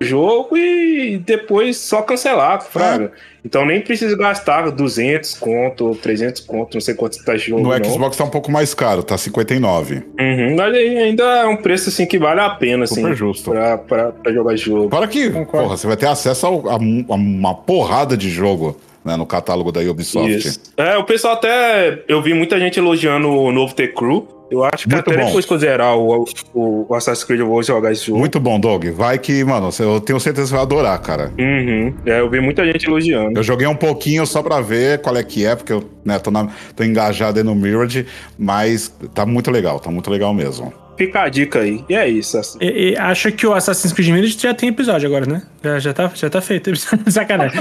[0.01, 3.07] jogo e depois só cancelar, fraga.
[3.07, 3.37] É.
[3.45, 7.63] Então nem precisa gastar 200 conto, 300 conto, não sei quanto tá jogo.
[7.63, 7.85] No não.
[7.85, 10.03] Xbox tá um pouco mais caro, tá 59.
[10.19, 13.51] Uhum, mas ainda é um preço assim que vale a pena, Super assim, justo.
[13.51, 14.89] Pra, pra, pra jogar jogo.
[14.89, 15.65] Para que, Concordo.
[15.67, 18.77] porra, você vai ter acesso a, a, a uma porrada de jogo.
[19.05, 20.35] Né, no catálogo da Ubisoft.
[20.37, 20.61] Isso.
[20.77, 22.03] É, o pessoal até.
[22.09, 24.27] Eu vi muita gente elogiando o novo T-Crew.
[24.51, 25.27] Eu acho que Muito até bom.
[25.27, 26.25] depois que eu zerar o,
[26.55, 28.19] o, o, Assassin's Creed eu vou jogar esse jogo.
[28.19, 28.91] Muito bom, Dog.
[28.91, 31.33] Vai que, mano, eu tenho certeza que você vai adorar, cara.
[31.39, 31.95] Uhum.
[32.07, 33.39] É, eu vi muita gente elogiando.
[33.39, 36.31] Eu joguei um pouquinho só pra ver qual é que é, porque eu né, tô,
[36.31, 38.07] na, tô engajado aí no Mirage,
[38.39, 40.73] mas tá muito legal, tá muito legal mesmo.
[40.97, 41.85] Fica a dica aí.
[41.89, 42.39] E é isso.
[42.39, 42.59] Assim.
[42.61, 45.43] E, e, acho que o Assassin's Creed Mirage já tem episódio agora, né?
[45.63, 46.75] Já, já, tá, já tá feito.
[47.11, 47.61] Sacanagem.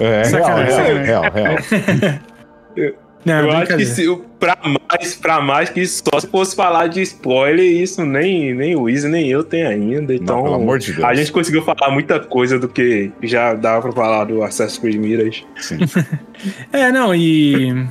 [0.00, 1.04] é, Sacanagem.
[1.04, 1.56] Real, real, real,
[2.74, 3.01] real.
[3.24, 7.00] Não, eu acho que se, pra, mais, pra mais que só se fosse falar de
[7.02, 10.14] spoiler, isso nem, nem o Izzy nem eu tenho ainda.
[10.14, 11.04] Então, Não, pelo amor de Deus.
[11.04, 14.96] a gente conseguiu falar muita coisa do que já dava pra falar do Assassin's Creed
[14.96, 15.46] Mirage.
[15.56, 15.78] Sim.
[16.72, 17.86] é, não, e.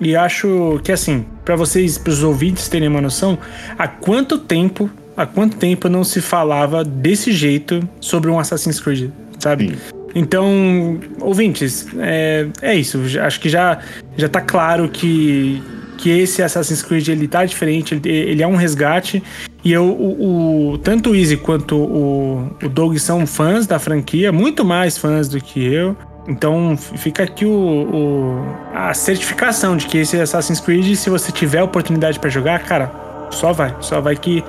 [0.00, 3.36] E acho que assim, para vocês, para os ouvintes terem uma noção,
[3.76, 9.10] há quanto tempo, há quanto tempo não se falava desse jeito sobre um Assassin's Creed,
[9.38, 9.76] sabe?
[9.76, 9.99] Sim.
[10.14, 13.00] Então, ouvintes, é, é isso.
[13.20, 13.78] Acho que já,
[14.16, 15.62] já tá claro que,
[15.98, 19.22] que esse Assassin's Creed ele tá diferente, ele, ele é um resgate.
[19.64, 24.32] E eu, o, o, tanto o Easy quanto o, o Doug são fãs da franquia,
[24.32, 25.96] muito mais fãs do que eu.
[26.28, 31.62] Então fica aqui o, o, a certificação de que esse Assassin's Creed, se você tiver
[31.62, 32.90] oportunidade para jogar, cara,
[33.30, 34.44] só vai, só vai que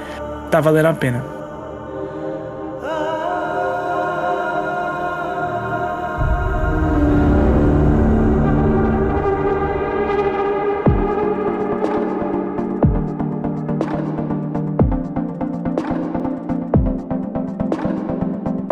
[0.50, 1.41] tá valendo a pena.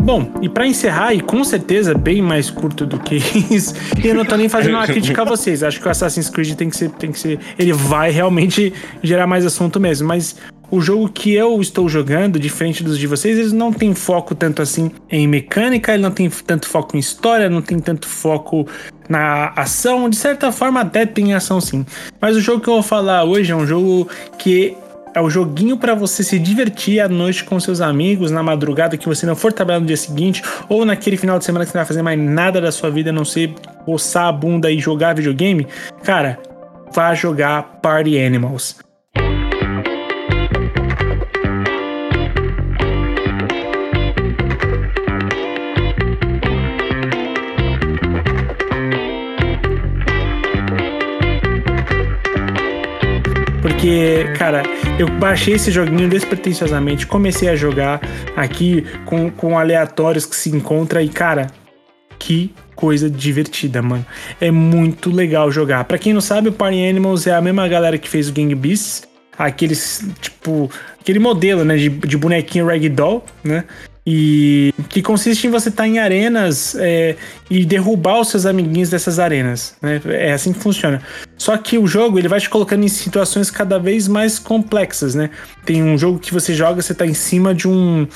[0.09, 3.17] Bom, e para encerrar, e com certeza bem mais curto do que
[3.53, 5.61] isso, e eu não tô nem fazendo uma crítica a vocês.
[5.61, 6.89] Acho que o Assassin's Creed tem que ser.
[6.89, 10.07] Tem que ser ele vai realmente gerar mais assunto mesmo.
[10.07, 10.35] Mas
[10.71, 14.63] o jogo que eu estou jogando, diferente dos de vocês, eles não tem foco tanto
[14.63, 18.65] assim em mecânica, ele não tem tanto foco em história, não tem tanto foco
[19.07, 20.09] na ação.
[20.09, 21.85] De certa forma, até tem ação sim.
[22.19, 24.75] Mas o jogo que eu vou falar hoje é um jogo que
[25.19, 29.07] é o joguinho para você se divertir à noite com seus amigos, na madrugada que
[29.07, 31.83] você não for trabalhar no dia seguinte, ou naquele final de semana que você não
[31.83, 33.53] vai fazer mais nada da sua vida, a não ser
[33.85, 35.67] coçar a bunda e jogar videogame.
[36.03, 36.39] Cara,
[36.93, 38.88] vá jogar Party Animals.
[53.79, 54.63] Porque, cara,
[54.99, 58.01] eu baixei esse joguinho despretensiosamente, comecei a jogar
[58.35, 61.47] aqui com, com aleatórios que se encontra e, cara,
[62.19, 64.05] que coisa divertida, mano.
[64.41, 65.85] É muito legal jogar.
[65.85, 68.53] Para quem não sabe, o Party Animals é a mesma galera que fez o Gang
[68.53, 69.07] Beasts,
[69.37, 70.69] aqueles, tipo,
[70.99, 73.63] aquele modelo, né, de, de bonequinho ragdoll, né?
[74.05, 77.15] E que consiste em você estar tá em arenas é,
[77.49, 79.75] e derrubar os seus amiguinhos dessas arenas.
[79.81, 80.01] Né?
[80.05, 81.01] É assim que funciona.
[81.37, 85.29] Só que o jogo ele vai te colocando em situações cada vez mais complexas, né?
[85.65, 88.07] Tem um jogo que você joga, você tá em cima de um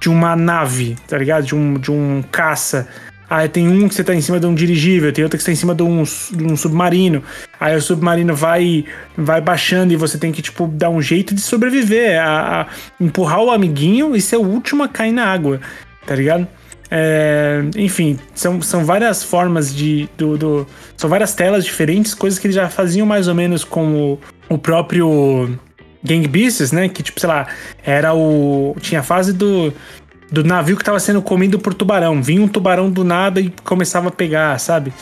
[0.00, 1.44] de uma nave, tá ligado?
[1.44, 2.88] De um, de um caça.
[3.28, 5.50] Aí tem um que você tá em cima de um dirigível, tem outro que você
[5.50, 7.22] tá em cima de um, de um submarino.
[7.60, 8.86] Aí o submarino vai
[9.16, 12.66] vai baixando e você tem que, tipo, dar um jeito de sobreviver, a, a
[12.98, 15.60] empurrar o amiguinho e ser o último a cair na água,
[16.06, 16.48] tá ligado?
[16.90, 20.08] É, enfim, são, são várias formas de.
[20.16, 23.94] Do, do, são várias telas diferentes, coisas que eles já faziam mais ou menos com
[23.94, 25.56] o, o próprio
[26.02, 26.88] Gang Beasts, né?
[26.88, 27.46] Que, tipo, sei lá,
[27.84, 28.74] era o.
[28.80, 29.72] Tinha a fase do
[30.32, 32.22] do navio que estava sendo comido por tubarão.
[32.22, 34.92] Vinha um tubarão do nada e começava a pegar, sabe?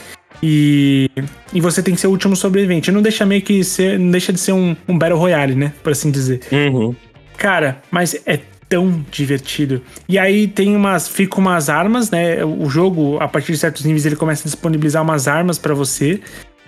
[0.43, 1.11] E,
[1.53, 2.93] e você tem que ser o último sobrevivente.
[2.93, 3.99] Não deixa meio que ser.
[3.99, 5.73] Não deixa de ser um, um Battle Royale, né?
[5.83, 6.41] Por assim dizer.
[6.53, 6.95] Uhum.
[7.37, 9.83] Cara, mas é tão divertido.
[10.09, 11.09] E aí tem umas.
[11.09, 12.45] Fica umas armas, né?
[12.45, 16.21] O jogo, a partir de certos níveis, ele começa a disponibilizar umas armas para você.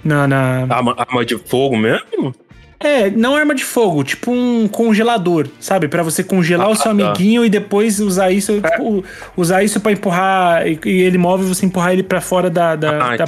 [0.03, 0.67] Na, na...
[0.69, 2.35] Arma, arma de fogo mesmo?
[2.83, 5.87] É, não arma de fogo, tipo um congelador, sabe?
[5.87, 6.91] para você congelar ah, o seu tá.
[6.91, 8.71] amiguinho e depois usar isso, é.
[8.71, 9.05] tipo,
[9.37, 13.13] usar isso para empurrar e, e, ele move você empurrar ele para fora da, da,
[13.13, 13.27] ah, da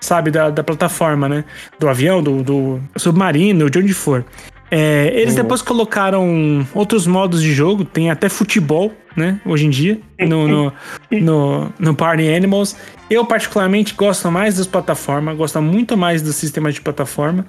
[0.00, 1.44] sabe, da, da, plataforma, né?
[1.76, 4.24] Do avião, do, do submarino, de onde for.
[4.70, 5.42] É, eles uhum.
[5.42, 9.40] depois colocaram outros modos de jogo, tem até futebol, né?
[9.44, 10.72] Hoje em dia, no, no,
[11.10, 12.76] no, no Party Animals.
[13.10, 17.44] Eu, particularmente, gosto mais das plataformas, gosto muito mais do sistema de plataforma.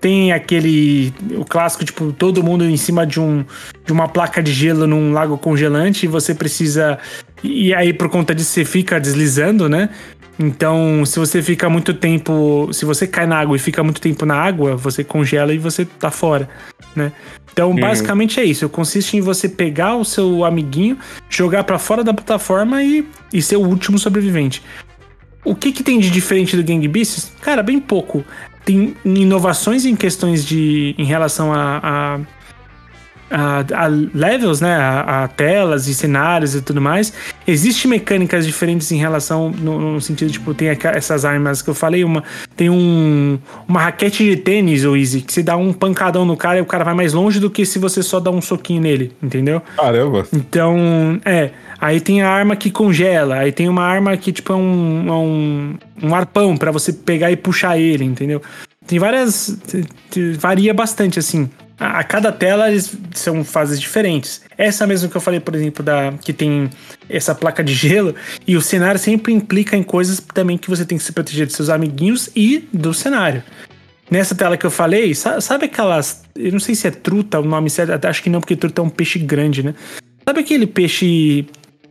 [0.00, 1.12] Tem aquele.
[1.36, 3.44] O clássico, tipo, todo mundo em cima de, um,
[3.84, 6.98] de uma placa de gelo num lago congelante e você precisa.
[7.42, 9.88] E aí, por conta disso, você fica deslizando, né?
[10.38, 12.68] Então, se você fica muito tempo.
[12.72, 15.84] Se você cai na água e fica muito tempo na água, você congela e você
[15.84, 16.48] tá fora,
[16.94, 17.10] né?
[17.52, 17.80] Então, uhum.
[17.80, 18.68] basicamente é isso.
[18.68, 20.98] Consiste em você pegar o seu amiguinho,
[21.30, 24.62] jogar para fora da plataforma e, e ser o último sobrevivente.
[25.42, 27.32] O que, que tem de diferente do Gang Beasts?
[27.40, 28.22] Cara, bem pouco
[28.66, 30.94] tem inovações em questões de.
[30.98, 32.20] em relação a, a
[33.30, 37.12] a, a, levels, né, a, a, telas e cenários e tudo mais.
[37.46, 42.04] Existem mecânicas diferentes em relação no, no, sentido tipo tem essas armas que eu falei,
[42.04, 42.22] uma
[42.56, 46.58] tem um uma raquete de tênis ou easy que se dá um pancadão no cara
[46.58, 49.12] e o cara vai mais longe do que se você só dá um soquinho nele,
[49.22, 49.60] entendeu?
[49.76, 50.24] Caramba.
[50.32, 54.56] Então, é, Aí tem a arma que congela, aí tem uma arma que tipo é
[54.56, 58.40] um, é um, um arpão para você pegar e puxar ele, entendeu?
[58.86, 59.58] Tem várias.
[60.38, 61.50] Varia bastante, assim.
[61.78, 64.42] A, a, cada tela eles são fases diferentes.
[64.56, 66.70] Essa mesmo que eu falei, por exemplo, da que tem
[67.08, 68.14] essa placa de gelo,
[68.46, 71.52] e o cenário sempre implica em coisas também que você tem que se proteger de
[71.52, 73.42] seus amiguinhos e do cenário.
[74.08, 76.22] Nessa tela que eu falei, sabe aquelas.
[76.34, 78.84] Eu não sei se é truta o nome certo, acho que não, porque truta é
[78.84, 79.74] um peixe grande, né?
[80.24, 81.46] Sabe aquele peixe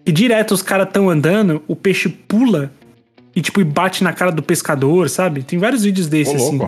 [0.05, 2.71] e direto os caras tão andando, o peixe pula
[3.35, 5.43] e, tipo, bate na cara do pescador, sabe?
[5.43, 6.59] Tem vários vídeos desses, assim.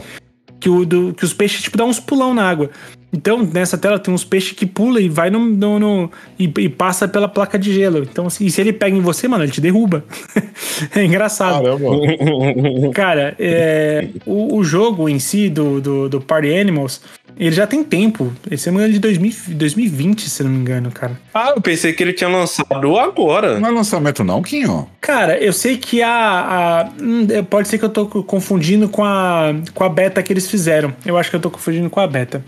[0.60, 2.72] Que, o, do, que os peixes, tipo, dão uns pulão na água.
[3.14, 5.40] Então, nessa tela tem uns peixes que pula e vai no.
[5.40, 8.00] no, no e, e, passa pela placa de gelo.
[8.00, 10.04] Então, assim, se ele pega em você, mano, ele te derruba.
[10.94, 11.64] é engraçado.
[11.64, 12.92] Caramba.
[12.94, 17.02] Cara, é, o, o jogo em si do, do, do Party Animals
[17.40, 18.34] ele já tem tempo.
[18.50, 21.20] Esse é de 2000, 2020, se não me engano, cara.
[21.34, 23.60] Ah, eu pensei que ele tinha lançado agora.
[23.60, 24.88] Não é lançamento não, Quinho?
[25.02, 26.10] Cara, eu sei que a...
[26.10, 30.50] a hum, pode ser que eu tô confundindo com a, com a beta que eles
[30.50, 30.94] fizeram.
[31.06, 32.44] Eu acho que eu tô confundindo com a beta.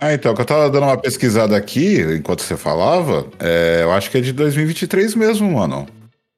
[0.00, 4.10] Ah, então, que eu tava dando uma pesquisada aqui, enquanto você falava, é, eu acho
[4.10, 5.86] que é de 2023 mesmo, mano.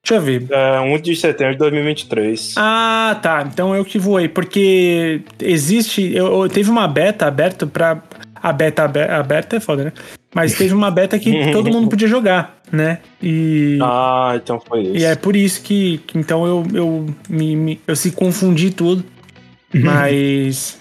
[0.06, 0.46] Deixa eu ver.
[0.50, 2.54] É 1 de setembro de 2023.
[2.56, 3.44] Ah, tá.
[3.52, 4.28] Então eu que voei.
[4.28, 6.14] Porque existe.
[6.14, 8.00] Eu, eu teve uma beta aberta pra.
[8.40, 9.92] A beta aberta é foda, né?
[10.32, 12.98] Mas teve uma beta que todo mundo podia jogar, né?
[13.20, 13.80] E.
[13.82, 14.96] Ah, então foi isso.
[14.96, 15.98] E é por isso que.
[16.06, 19.04] que então eu, eu me, me, eu se confundi tudo.
[19.74, 19.82] Uhum.
[19.82, 20.78] Mas.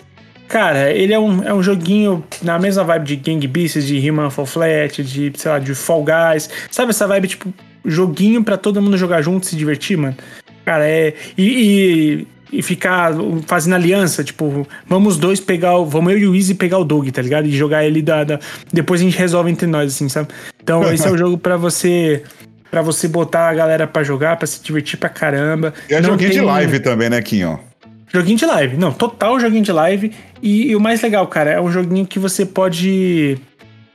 [0.48, 4.30] Cara, ele é um, é um joguinho na mesma vibe de Gang Beasts, de Human
[4.30, 6.48] Fall Flat, de, sei lá, de Fall Guys.
[6.70, 7.52] Sabe essa vibe, tipo,
[7.86, 10.16] joguinho para todo mundo jogar junto, se divertir, mano.
[10.66, 11.14] Cara, é.
[11.38, 13.14] E, e, e, ficar
[13.46, 15.86] fazendo aliança, tipo, vamos dois pegar o.
[15.86, 17.48] Vamos eu e o Easy pegar o Doug, tá ligado?
[17.48, 18.40] E jogar ele da, da.
[18.74, 20.30] Depois a gente resolve entre nós, assim, sabe?
[20.62, 22.24] Então, esse é o jogo para você
[22.72, 25.74] para você botar a galera para jogar, para se divertir pra caramba.
[25.90, 26.40] E é Não joguinho tem...
[26.40, 27.58] de live também, né, Quinho?
[28.12, 28.78] Joguinho de live.
[28.78, 30.12] Não, total joguinho de live.
[30.42, 33.38] E, e, o mais legal, cara, é um joguinho que você pode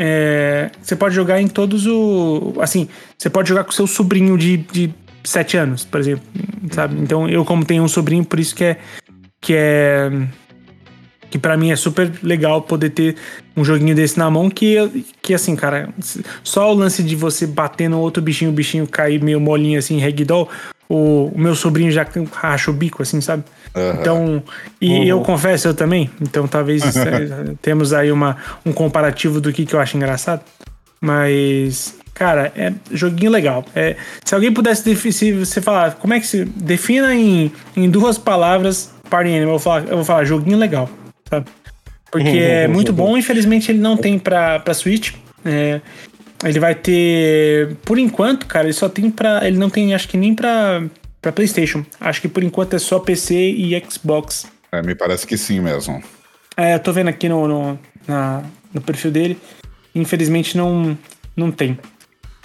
[0.03, 2.55] é, você pode jogar em todos o.
[2.59, 2.89] Assim,
[3.19, 6.25] você pode jogar com seu sobrinho de, de 7 anos, por exemplo.
[6.73, 6.99] Sabe?
[6.99, 8.79] Então eu, como tenho um sobrinho, por isso que é.
[9.43, 10.11] Que é
[11.31, 13.17] Que para mim é super legal poder ter
[13.55, 15.91] um joguinho desse na mão que, que assim, cara,
[16.43, 20.01] só o lance de você bater no outro bichinho, o bichinho cair meio molinho assim,
[20.01, 20.49] ragdoll,
[20.91, 23.45] o, o meu sobrinho já racha o bico, assim, sabe?
[23.77, 23.91] Uhum.
[23.93, 24.43] Então,
[24.81, 25.05] e uhum.
[25.05, 26.11] eu confesso, eu também.
[26.21, 28.37] Então, talvez é, temos aí uma,
[28.67, 30.43] um comparativo do que, que eu acho engraçado.
[31.01, 33.65] Mas, cara, é joguinho legal.
[33.73, 38.19] É, se alguém pudesse se você falar, como é que se defina em, em duas
[38.19, 40.91] palavras Party Animal, eu vou falar, eu vou falar joguinho legal,
[41.29, 41.47] sabe?
[42.11, 45.15] Porque é muito bom, infelizmente ele não tem pra, pra Switch.
[45.45, 45.81] É,
[46.45, 47.77] ele vai ter.
[47.85, 49.47] Por enquanto, cara, ele só tem pra.
[49.47, 50.83] Ele não tem, acho que nem pra,
[51.21, 51.85] pra PlayStation.
[52.01, 54.47] Acho que por enquanto é só PC e Xbox.
[54.73, 56.03] É, me parece que sim mesmo.
[56.57, 59.39] É, eu tô vendo aqui no, no, na, no perfil dele.
[59.95, 60.97] Infelizmente não,
[61.37, 61.79] não tem.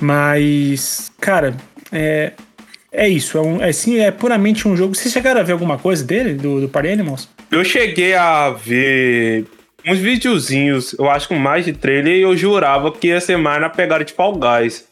[0.01, 1.55] Mas, cara,
[1.91, 2.33] é,
[2.91, 3.37] é isso.
[3.37, 4.95] É, um, é, sim, é puramente um jogo.
[4.95, 7.29] Vocês chegaram a ver alguma coisa dele, do, do Party Animals?
[7.51, 9.45] Eu cheguei a ver
[9.85, 13.61] uns videozinhos, eu acho com mais de trailer, e eu jurava que ia ser mais
[13.61, 14.87] na pegada de Fall Guys.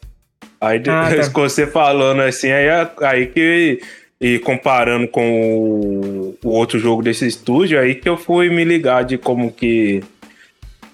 [0.61, 1.41] Aí ah, depois tá.
[1.41, 2.67] você falando assim, aí,
[3.01, 3.81] aí que.
[4.21, 9.03] E comparando com o, o, outro jogo desse estúdio, aí que eu fui me ligar
[9.03, 10.01] de como que,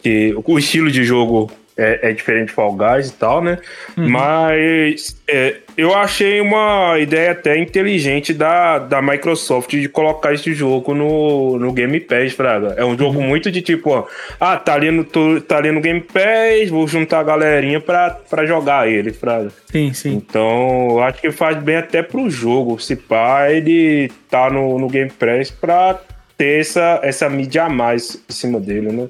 [0.01, 3.57] que o estilo de jogo é, é diferente de Fall Guys e tal, né?
[3.97, 4.09] Uhum.
[4.09, 10.93] Mas é, eu achei uma ideia até inteligente da, da Microsoft de colocar esse jogo
[10.93, 12.75] no, no Game Pass, Fraga.
[12.77, 13.27] É um jogo uhum.
[13.27, 14.05] muito de tipo, ó,
[14.39, 18.45] ah, tá ali, no, tá ali no Game Pass, vou juntar a galerinha pra, pra
[18.45, 19.49] jogar ele, Fraga.
[19.71, 20.15] Sim, sim.
[20.15, 22.77] Então, eu acho que faz bem até pro jogo.
[22.79, 25.97] Se pá, ele tá no, no Game Pass pra
[26.37, 29.07] ter essa, essa mídia a mais em cima dele, né?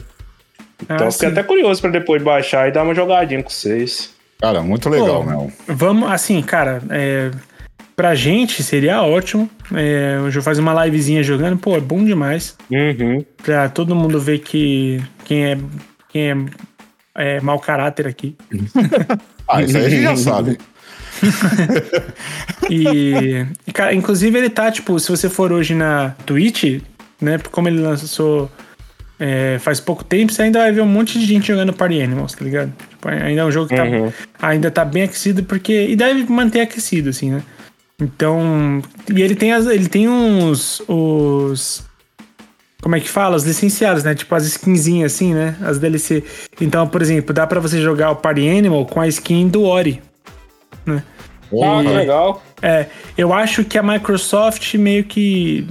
[0.82, 4.14] Então ah, fiquei até curioso para depois baixar e dar uma jogadinha com vocês.
[4.40, 7.30] Cara, muito legal, Pô, Vamos, assim, cara, é,
[7.96, 9.50] pra gente seria ótimo.
[9.76, 12.56] É, eu fazer uma livezinha jogando, pô, é bom demais.
[12.72, 13.26] Uhum.
[13.44, 15.58] Pra todo mundo ver que quem é,
[16.08, 16.36] quem é,
[17.16, 18.38] é mau caráter aqui.
[19.46, 20.58] ah, isso aí a gente já sabe.
[22.70, 26.82] e, cara, inclusive ele tá, tipo, se você for hoje na Twitch,
[27.22, 28.50] né, como ele lançou
[29.20, 32.34] é, faz pouco tempo, você ainda vai ver um monte de gente jogando Party Animals,
[32.34, 32.72] tá ligado?
[32.90, 34.14] Tipo, ainda é um jogo que tá, uhum.
[34.42, 35.88] ainda tá bem aquecido, porque.
[35.88, 37.44] E deve manter aquecido, assim, né?
[38.02, 38.82] Então.
[39.14, 40.82] E ele tem, as, ele tem uns.
[40.88, 41.84] Os.
[42.82, 43.36] Como é que fala?
[43.36, 44.16] Os licenciados, né?
[44.16, 45.58] Tipo as skinzinhas assim, né?
[45.62, 46.24] As DLC.
[46.62, 50.02] Então, por exemplo, dá para você jogar o Party Animal com a skin do Ori.
[50.86, 51.04] Né?
[51.62, 52.42] Ah, legal.
[52.62, 52.86] É,
[53.18, 55.68] eu acho que a Microsoft meio que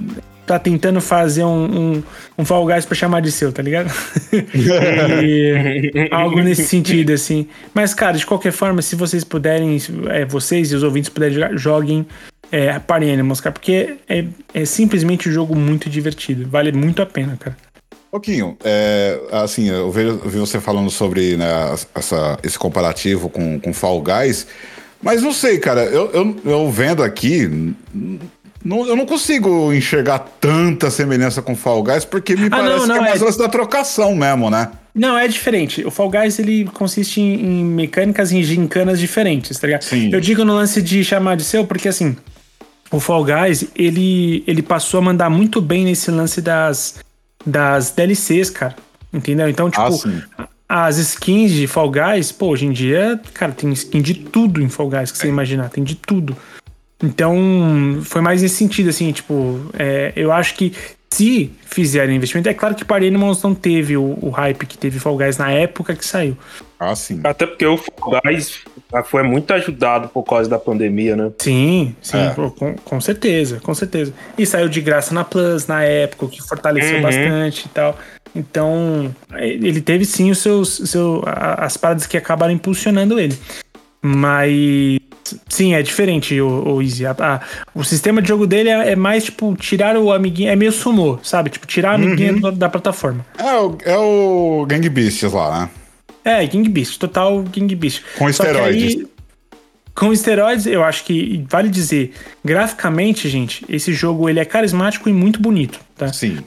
[0.49, 1.65] tá tentando fazer um,
[1.97, 2.03] um,
[2.39, 3.93] um Fall Guys pra chamar de seu, tá ligado?
[4.33, 7.47] e, algo nesse sentido, assim.
[7.75, 9.79] Mas, cara, de qualquer forma, se vocês puderem,
[10.09, 12.07] é, vocês e os ouvintes puderem jogar, joguem
[12.51, 14.25] é, Party Animals, cara, porque é,
[14.55, 16.49] é simplesmente um jogo muito divertido.
[16.49, 17.57] Vale muito a pena, cara.
[18.11, 18.57] Pouquinho.
[18.65, 21.47] É, assim, eu vi, eu vi, você falando sobre né,
[21.95, 24.47] essa, esse comparativo com, com Fall Guys,
[25.03, 27.75] mas não sei, cara, eu, eu, eu vendo aqui,
[28.65, 32.87] não, eu não consigo enxergar tanta semelhança com Fall Guys, porque me ah, parece não,
[32.87, 33.25] não, que é mais é...
[33.25, 34.71] lance da trocação mesmo, né?
[34.95, 35.85] Não, é diferente.
[35.87, 39.83] O Fall Guys ele consiste em, em mecânicas em gincanas diferentes, tá ligado?
[39.83, 40.11] Sim.
[40.13, 42.17] Eu digo no lance de chamar de seu, porque assim,
[42.91, 46.97] o Fall Guys ele, ele passou a mandar muito bem nesse lance das,
[47.47, 48.75] das DLCs, cara.
[49.13, 49.49] Entendeu?
[49.49, 49.89] Então, tipo,
[50.69, 54.61] ah, as skins de Fall Guys, pô, hoje em dia, cara, tem skin de tudo
[54.61, 55.21] em Fall Guys que é.
[55.23, 56.37] você imaginar, tem de tudo.
[57.03, 60.73] Então, foi mais nesse sentido, assim, tipo, é, eu acho que
[61.11, 64.99] se fizerem investimento, é claro que Party Animals não teve o, o, hype que teve
[64.99, 66.37] Fall Guys na época que saiu.
[66.79, 67.21] Ah, sim.
[67.25, 68.61] Até porque o Fall Guys
[69.07, 71.31] foi muito ajudado por causa da pandemia, né?
[71.39, 72.35] Sim, sim, é.
[72.35, 74.13] com, com, certeza, com certeza.
[74.37, 77.03] E saiu de graça na Plus na época, o que fortaleceu uhum.
[77.03, 77.99] bastante e tal.
[78.35, 83.37] Então, ele teve sim os seus, seu, as paradas que acabaram impulsionando ele.
[84.01, 85.01] Mas
[85.49, 87.07] sim, é diferente o, o Easy.
[87.07, 87.41] A, a,
[87.74, 91.18] o sistema de jogo dele é, é, mais tipo tirar o amiguinho, é meio sumô,
[91.22, 91.51] sabe?
[91.51, 92.55] Tipo, tirar a amiguinha uhum.
[92.55, 93.24] da plataforma.
[93.37, 95.70] É o, é o Gang Beasts lá, né?
[96.24, 98.05] É, Gang Beasts, total Gang Beasts.
[98.16, 98.97] Com esteroides.
[98.97, 99.07] Aí,
[99.95, 102.12] com esteroides, eu acho que vale dizer,
[102.45, 106.12] graficamente, gente, esse jogo ele é carismático e muito bonito, tá?
[106.12, 106.39] Sim.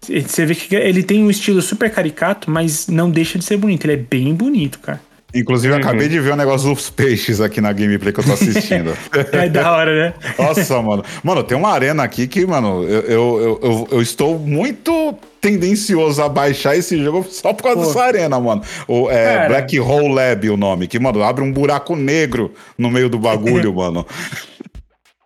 [0.00, 3.84] Você vê que ele tem um estilo super caricato, mas não deixa de ser bonito.
[3.84, 5.00] Ele é bem bonito, cara.
[5.36, 5.78] Inclusive, uhum.
[5.80, 8.96] acabei de ver o um negócio dos peixes aqui na gameplay que eu tô assistindo.
[9.32, 10.14] é da hora, né?
[10.38, 11.04] Nossa, mano.
[11.22, 16.28] Mano, tem uma arena aqui que, mano, eu, eu, eu, eu estou muito tendencioso a
[16.28, 17.86] baixar esse jogo só por causa Pô.
[17.86, 18.62] dessa arena, mano.
[18.88, 23.10] O, é, Black Hole Lab o nome, que, mano, abre um buraco negro no meio
[23.10, 24.06] do bagulho, mano.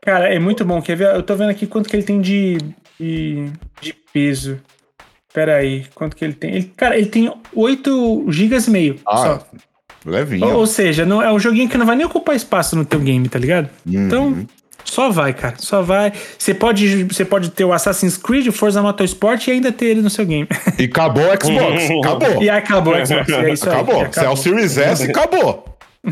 [0.03, 0.83] Cara, é muito bom.
[0.83, 1.15] Quer ver?
[1.15, 2.59] Eu tô vendo aqui quanto que ele tem de,
[2.99, 4.59] de, de peso.
[5.33, 6.55] Pera aí, quanto que ele tem?
[6.57, 9.47] Ele, cara, ele tem 8 GB e meio Ah, só.
[10.05, 10.47] Levinho.
[10.47, 13.01] Ou, ou seja, não, é um joguinho que não vai nem ocupar espaço no teu
[13.01, 13.69] game, tá ligado?
[13.87, 14.07] Uhum.
[14.07, 14.47] Então,
[14.85, 15.55] só vai, cara.
[15.59, 16.13] Só vai.
[16.39, 20.03] Você pode, você pode ter o Assassin's Creed, o Forza Motorsport e ainda ter ele
[20.03, 20.49] no seu game.
[20.79, 21.91] E acabou o Xbox.
[22.03, 22.43] acabou.
[22.43, 23.29] e aí acabou o Xbox.
[23.29, 23.75] É isso aí.
[23.75, 24.01] Acabou.
[24.01, 24.13] acabou.
[24.13, 25.65] Se é o Series S, acabou.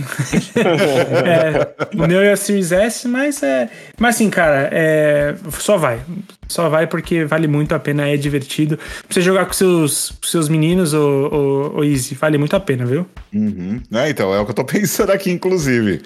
[0.59, 3.71] É, o meu é o Series S, mas é.
[3.99, 6.01] Mas assim, cara, é, só vai.
[6.47, 8.77] Só vai porque vale muito a pena, é divertido.
[8.77, 12.61] Pra você jogar com seus, com seus meninos, o, o, o Easy, vale muito a
[12.61, 13.07] pena, viu?
[13.33, 13.81] Uhum.
[13.93, 16.03] É, então, é o que eu tô pensando aqui, inclusive.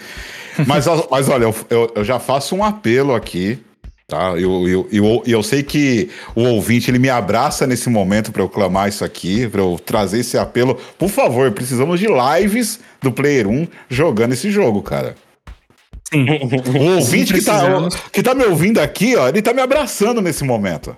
[0.67, 3.59] Mas, mas olha, eu, eu, eu já faço um apelo aqui,
[4.13, 4.35] tá?
[4.39, 8.49] Eu, eu, eu, eu sei que o ouvinte ele me abraça nesse momento para eu
[8.49, 10.79] clamar isso aqui, para eu trazer esse apelo.
[10.99, 15.15] Por favor, precisamos de lives do Player 1 jogando esse jogo, cara.
[16.13, 16.27] Sim.
[16.79, 17.63] O ouvinte que tá,
[18.13, 20.95] que tá me ouvindo aqui, ó, ele tá me abraçando nesse momento.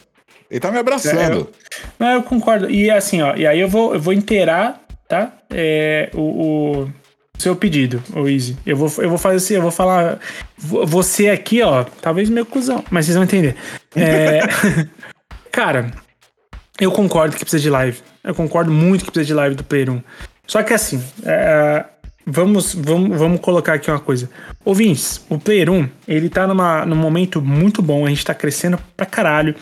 [0.50, 1.48] Ele tá me abraçando.
[1.96, 2.68] Não, eu concordo.
[2.68, 5.32] E assim, ó, e aí eu vou, eu vou inteirar, tá?
[5.48, 6.92] É, o, o
[7.38, 8.56] seu pedido, o Easy.
[8.64, 10.18] Eu vou, eu vou fazer assim, eu vou falar.
[10.56, 13.56] vo- Você aqui, ó, talvez meio cuzão, mas vocês vão entender.
[13.96, 14.40] É,
[15.50, 15.90] cara,
[16.80, 17.98] eu concordo que precisa de live.
[18.22, 20.02] Eu concordo muito que precisa de live do Player 1.
[20.46, 21.84] Só que assim, é,
[22.26, 24.30] vamos, vamos, vamos colocar aqui uma coisa.
[24.64, 28.78] Ouvintes, o Player 1, ele tá numa, num momento muito bom, a gente tá crescendo
[28.96, 29.54] pra caralho.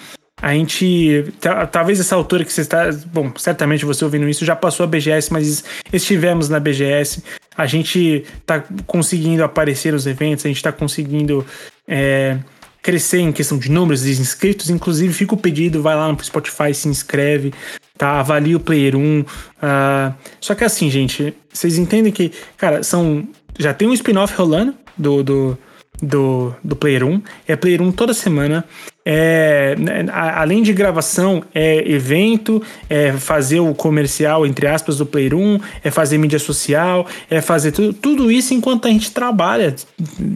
[0.43, 1.33] A gente.
[1.41, 2.91] ta- Talvez essa altura que você está.
[3.13, 7.23] Bom, certamente você ouvindo isso já passou a BGS, mas estivemos na BGS.
[7.57, 11.47] A gente tá conseguindo aparecer nos eventos, a gente tá conseguindo
[11.87, 12.39] é,
[12.83, 14.69] crescer em questão de números de inscritos.
[14.69, 17.53] Inclusive, fica o pedido, vai lá no Spotify, se inscreve,
[17.97, 18.19] tá?
[18.19, 19.25] Avalia o Player 1.
[19.63, 23.29] ah, só que assim, gente, vocês entendem que, cara, são.
[23.59, 25.59] Já tem um spin-off rolando do, do,
[26.03, 27.23] do, do Player 1.
[27.47, 28.65] É Player 1 toda semana.
[29.05, 35.35] É, né, além de gravação, é evento, é fazer o comercial, entre aspas, do Player
[35.35, 39.75] 1, é fazer mídia social, é fazer tudo, tudo isso enquanto a gente trabalha,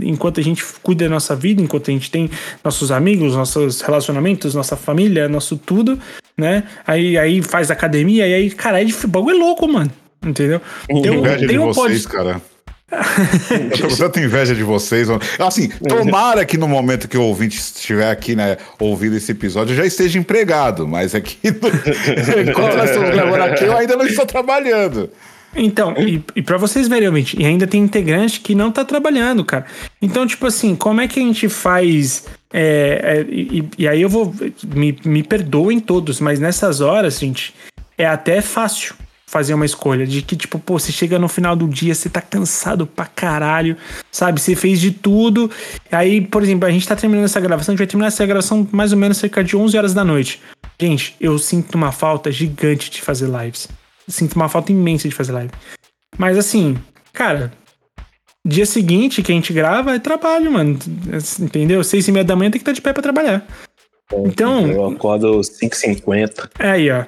[0.02, 2.28] enquanto a gente cuida da nossa vida, enquanto a gente tem
[2.64, 5.98] nossos amigos, nossos relacionamentos, nossa família, nosso tudo,
[6.36, 6.64] né?
[6.86, 9.90] Aí, aí faz academia, e aí, cara, é o bagulho é louco, mano.
[10.24, 10.60] Entendeu?
[10.88, 12.42] Tem um- de tem um vocês, pod- cara.
[13.72, 15.08] Eu tô com tanta inveja de vocês.
[15.38, 19.76] Assim, tomara que no momento que o ouvinte estiver aqui, né, ouvindo esse episódio, eu
[19.76, 21.68] já esteja empregado, mas aqui, no...
[22.48, 25.10] enquanto nós estamos gravando aqui, eu ainda não estou trabalhando.
[25.54, 29.44] Então, e, e para vocês verem, ouvinte, e ainda tem integrante que não tá trabalhando,
[29.44, 29.64] cara.
[30.00, 32.24] Então, tipo assim, como é que a gente faz.
[32.52, 34.32] é, é, e, e aí eu vou.
[34.74, 37.54] Me, me perdoem todos, mas nessas horas, gente,
[37.96, 38.94] é até fácil
[39.28, 40.06] fazer uma escolha.
[40.06, 43.76] De que, tipo, pô, você chega no final do dia, você tá cansado pra caralho,
[44.10, 44.40] sabe?
[44.40, 45.50] Você fez de tudo.
[45.90, 48.66] Aí, por exemplo, a gente tá terminando essa gravação, a gente vai terminar essa gravação
[48.72, 50.40] mais ou menos cerca de 11 horas da noite.
[50.80, 53.68] Gente, eu sinto uma falta gigante de fazer lives.
[54.08, 55.50] Sinto uma falta imensa de fazer live.
[56.16, 56.78] Mas assim,
[57.12, 57.52] cara,
[58.46, 60.78] dia seguinte que a gente grava é trabalho, mano.
[61.40, 61.82] Entendeu?
[61.82, 63.44] Seis e meia da manhã tem que estar de pé pra trabalhar.
[64.12, 66.48] Então- Eu acordo 5h50.
[66.60, 67.04] É aí, ó.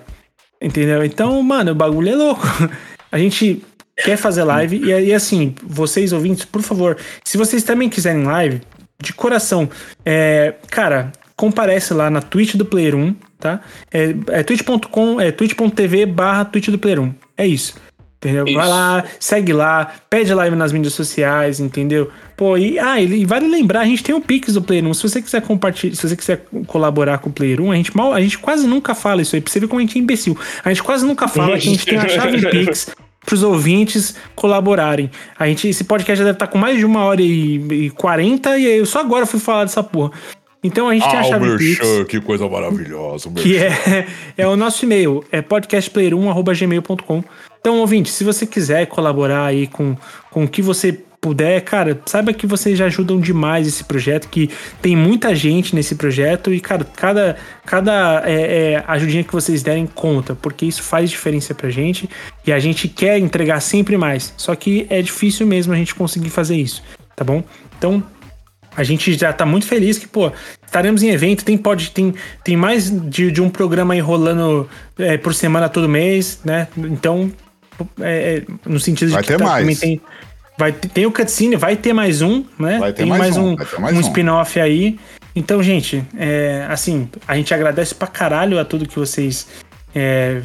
[0.60, 1.04] Entendeu?
[1.04, 2.46] Então, mano, o bagulho é louco.
[3.10, 3.64] A gente
[3.96, 8.60] quer fazer live e aí, assim, vocês ouvintes, por favor, se vocês também quiserem live,
[9.00, 9.68] de coração,
[10.04, 13.60] é, cara, comparece lá na Twitch do Player 1, tá?
[13.92, 17.14] É, é twitch.com, é twitch.tv barra Twitch do Player 1.
[17.36, 17.74] É isso.
[18.18, 18.44] Entendeu?
[18.46, 18.68] Vai Isso.
[18.68, 22.10] lá, segue lá, pede live nas mídias sociais, entendeu?
[22.38, 24.94] Pô, e, ah, e vale lembrar, a gente tem o Pix do Player 1.
[24.94, 28.14] Se você quiser compartilhar, se você quiser colaborar com o Player 1, a gente mal,
[28.14, 30.38] a gente quase nunca fala isso aí, pra você ver como a gente é imbecil.
[30.64, 32.94] A gente quase nunca fala que a gente tem a chave Pix
[33.26, 35.10] pros ouvintes colaborarem.
[35.36, 38.66] A gente, esse podcast já deve estar com mais de uma hora e quarenta e
[38.66, 40.12] eu só agora fui falar dessa porra.
[40.62, 43.28] Então a gente tem a Ah, o chave Pix Merchan, que coisa maravilhosa.
[43.28, 44.06] o que é,
[44.36, 47.24] é o nosso e-mail, é podcastplayer1.gmail.com.
[47.58, 49.96] Então, ouvinte, se você quiser colaborar aí com,
[50.30, 54.50] com o que você puder, cara, saiba que vocês já ajudam demais esse projeto, que
[54.80, 59.86] tem muita gente nesse projeto e, cara, cada, cada é, é, ajudinha que vocês derem
[59.86, 62.08] conta, porque isso faz diferença pra gente
[62.46, 64.32] e a gente quer entregar sempre mais.
[64.36, 66.82] Só que é difícil mesmo a gente conseguir fazer isso,
[67.16, 67.42] tá bom?
[67.76, 68.02] Então,
[68.76, 70.30] a gente já tá muito feliz que, pô,
[70.64, 72.14] estaremos em evento, tem, pode, tem,
[72.44, 76.68] tem mais de, de um programa aí rolando é, por semana todo mês, né?
[76.76, 77.32] Então,
[78.00, 79.60] é, é, no sentido de Vai que ter mais.
[79.60, 80.00] também tem,
[80.58, 82.78] vai, tem o cutscene, vai ter mais um, né?
[82.78, 84.00] Vai ter tem mais um, um, ter mais um um.
[84.00, 84.98] spin-off aí.
[85.34, 89.46] Então, gente, é, assim, a gente agradece pra caralho a tudo que vocês
[89.94, 90.40] é,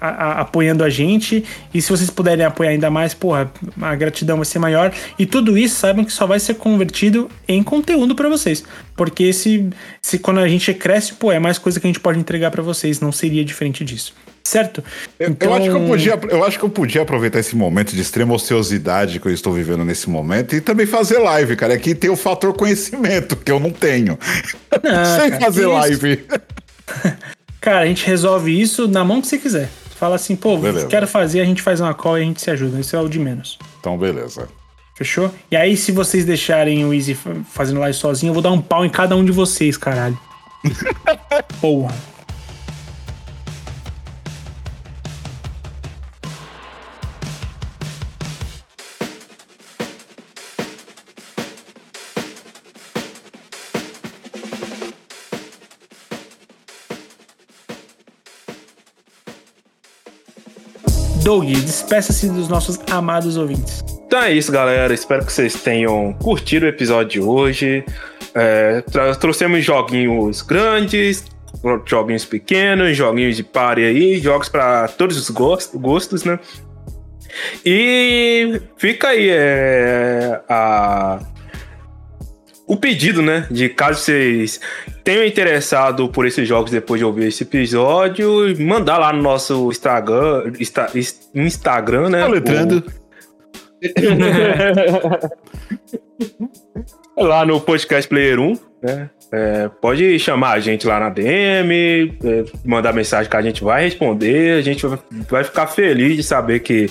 [0.00, 1.44] a, apoiando a gente.
[1.74, 3.50] E se vocês puderem apoiar ainda mais, porra,
[3.82, 4.92] a gratidão vai ser maior.
[5.18, 8.64] E tudo isso, saibam que só vai ser convertido em conteúdo para vocês.
[8.94, 9.68] Porque se,
[10.00, 12.62] se quando a gente cresce, pô, é mais coisa que a gente pode entregar para
[12.62, 13.00] vocês.
[13.00, 14.14] Não seria diferente disso.
[14.46, 14.82] Certo?
[15.18, 15.48] Eu, então...
[15.48, 18.32] eu, acho que eu, podia, eu acho que eu podia aproveitar esse momento de extrema
[18.32, 21.74] ociosidade que eu estou vivendo nesse momento e também fazer live, cara.
[21.74, 24.16] Aqui tem o fator conhecimento, que eu não tenho.
[24.84, 25.72] Não, Sem fazer isso...
[25.72, 26.24] live.
[27.60, 29.68] Cara, a gente resolve isso na mão que você quiser.
[29.96, 30.86] Fala assim, pô, beleza.
[30.86, 32.78] quero fazer, a gente faz uma call e a gente se ajuda.
[32.78, 33.58] Isso é o de menos.
[33.80, 34.46] Então, beleza.
[34.94, 35.34] Fechou?
[35.50, 37.18] E aí, se vocês deixarem o Easy
[37.50, 40.16] fazendo live sozinho, eu vou dar um pau em cada um de vocês, caralho.
[41.60, 41.92] Porra.
[61.26, 63.82] Doug, despeça-se dos nossos amados ouvintes.
[64.06, 64.94] Então é isso, galera.
[64.94, 67.84] Espero que vocês tenham curtido o episódio de hoje.
[68.32, 68.80] É,
[69.18, 71.24] trouxemos joguinhos grandes,
[71.84, 76.38] joguinhos pequenos, joguinhos de pare aí, jogos para todos os gostos, né?
[77.64, 81.18] E fica aí é, a
[82.66, 83.46] o pedido, né?
[83.50, 84.60] De caso vocês
[85.04, 88.28] tenham interessado por esses jogos depois de ouvir esse episódio,
[88.58, 90.90] mandar lá no nosso Instagram, Insta,
[91.34, 92.22] Instagram né?
[92.22, 92.82] Aletrando.
[97.16, 97.22] O...
[97.24, 99.10] lá no Podcast Player 1, né?
[99.32, 103.84] É, pode chamar a gente lá na DM, é, mandar mensagem que a gente vai
[103.84, 104.58] responder.
[104.58, 104.84] A gente
[105.28, 106.88] vai ficar feliz de saber que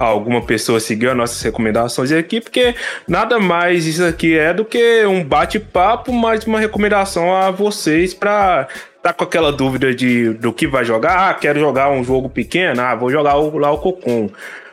[0.00, 2.74] alguma pessoa seguiu as nossas recomendações aqui, porque
[3.06, 8.66] nada mais isso aqui é do que um bate-papo, mais uma recomendação a vocês para
[9.02, 11.30] tá com aquela dúvida de do que vai jogar.
[11.30, 14.30] Ah, quero jogar um jogo pequeno, ah, vou jogar o, lá o Cocum.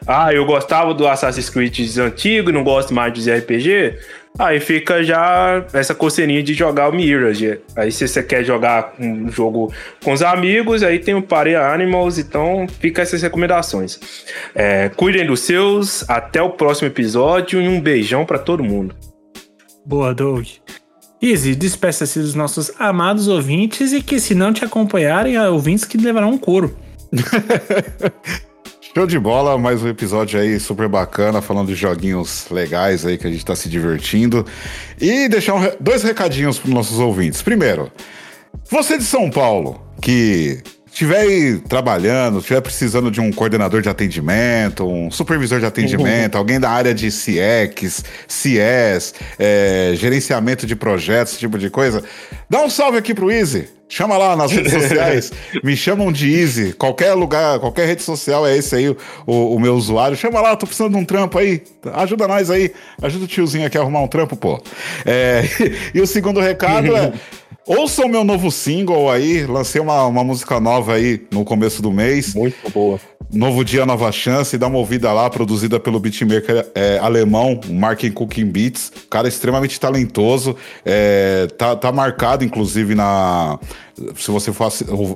[0.08, 3.98] Ah, eu gostava do Assassin's Creed antigo, não gosto mais de RPG.
[4.40, 7.60] Aí fica já essa coceirinha de jogar o Mirage.
[7.76, 9.74] Aí se você quer jogar um jogo
[10.04, 14.00] com os amigos, aí tem o Party Animals, então fica essas recomendações.
[14.54, 18.96] É, cuidem dos seus, até o próximo episódio e um beijão para todo mundo.
[19.86, 20.46] Boa, Doug.
[21.20, 26.30] Easy, despeça-se dos nossos amados ouvintes e que se não te acompanharem, ouvintes que levarão
[26.30, 26.78] um couro.
[28.98, 33.28] Show de bola, mais um episódio aí super bacana, falando de joguinhos legais aí que
[33.28, 34.44] a gente tá se divertindo.
[35.00, 37.44] E deixar um, dois recadinhos para nossos ouvintes.
[37.44, 37.92] Primeiro,
[38.68, 44.84] você de São Paulo, que estiver aí trabalhando, estiver precisando de um coordenador de atendimento,
[44.84, 46.40] um supervisor de atendimento, uhum.
[46.40, 52.04] alguém da área de CX, CS, é, gerenciamento de projetos, esse tipo de coisa,
[52.50, 53.77] dá um salve aqui pro Easy.
[53.90, 55.32] Chama lá nas redes sociais,
[55.64, 56.74] me chamam de Easy.
[56.74, 58.96] Qualquer lugar, qualquer rede social é esse aí, o,
[59.26, 60.18] o, meu usuário.
[60.18, 61.64] Chama lá, tô precisando de um trampo aí.
[61.94, 62.74] Ajuda nós aí.
[63.02, 64.62] Ajuda o tiozinho aqui a arrumar um trampo, pô.
[65.06, 65.44] É,
[65.96, 67.14] e o segundo recado é.
[67.68, 71.92] Ouça o meu novo single aí, lancei uma, uma música nova aí no começo do
[71.92, 72.34] mês.
[72.34, 72.98] Muito boa.
[73.32, 78.46] Novo Dia, Nova Chance, dá uma ouvida lá, produzida pelo beatmaker é, alemão, Marking Cooking
[78.46, 78.92] Beats.
[79.10, 80.56] Cara extremamente talentoso.
[80.86, 83.60] É, tá, tá marcado, inclusive, na.
[84.16, 84.72] Se você for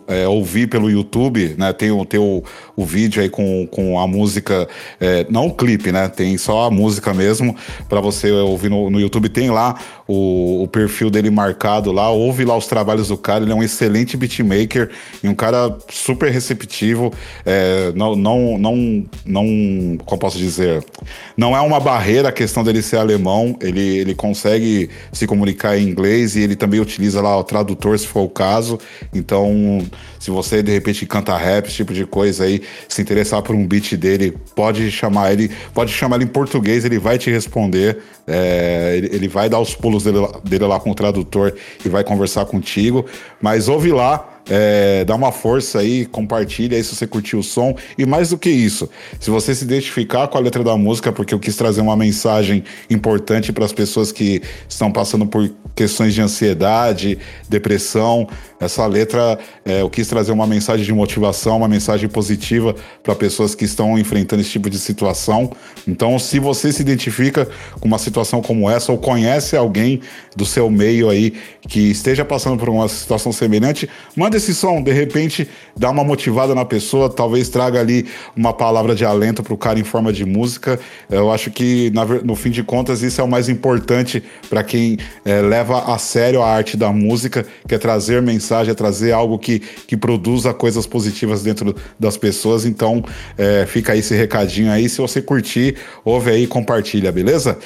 [0.08, 1.74] é, ouvir pelo YouTube, né?
[1.74, 2.44] Tem, o, tem o,
[2.76, 4.68] o vídeo aí com, com a música.
[5.00, 6.08] É, não o clipe, né?
[6.08, 7.56] Tem só a música mesmo.
[7.90, 9.30] para você ouvir no, no YouTube.
[9.30, 12.10] Tem lá o, o perfil dele marcado lá.
[12.10, 13.44] Ouve lá os trabalhos do cara.
[13.44, 14.90] Ele é um excelente beatmaker
[15.24, 17.14] e um cara super receptivo.
[17.46, 20.86] É, não, não, não, não, como posso dizer,
[21.36, 25.88] não é uma barreira a questão dele ser alemão, ele, ele consegue se comunicar em
[25.88, 28.71] inglês e ele também utiliza lá o tradutor se for o caso,
[29.14, 29.82] então
[30.20, 33.66] se você de repente canta rap, esse tipo de coisa aí, se interessar por um
[33.66, 38.96] beat dele, pode chamar ele, pode chamar ele em português, ele vai te responder, é,
[38.98, 41.54] ele, ele, vai dar os pulos dele, dele lá com o tradutor
[41.84, 43.06] e vai conversar contigo,
[43.42, 47.76] mas ouve lá, é, dá uma força aí, compartilha aí se você curtiu o som.
[47.98, 48.90] E mais do que isso,
[49.20, 52.64] se você se identificar com a letra da música, porque eu quis trazer uma mensagem
[52.90, 57.18] importante para as pessoas que estão passando por questões de ansiedade,
[57.48, 58.28] depressão.
[58.62, 63.56] Essa letra, é, eu quis trazer uma mensagem de motivação, uma mensagem positiva para pessoas
[63.56, 65.52] que estão enfrentando esse tipo de situação.
[65.88, 70.02] Então, se você se identifica com uma situação como essa ou conhece alguém
[70.36, 71.34] do seu meio aí
[71.68, 76.54] que esteja passando por uma situação semelhante, manda esse som, de repente dá uma motivada
[76.54, 78.06] na pessoa, talvez traga ali
[78.36, 80.80] uma palavra de alento pro cara em forma de música.
[81.10, 81.92] Eu acho que,
[82.24, 86.44] no fim de contas, isso é o mais importante para quem é, leva a sério
[86.44, 88.22] a arte da música, que é trazer
[88.52, 92.66] mensagem, é trazer algo que, que produza coisas positivas dentro das pessoas.
[92.66, 93.04] Então,
[93.38, 94.90] é, fica aí esse recadinho aí.
[94.90, 97.58] Se você curtir, ouve aí e compartilha, beleza?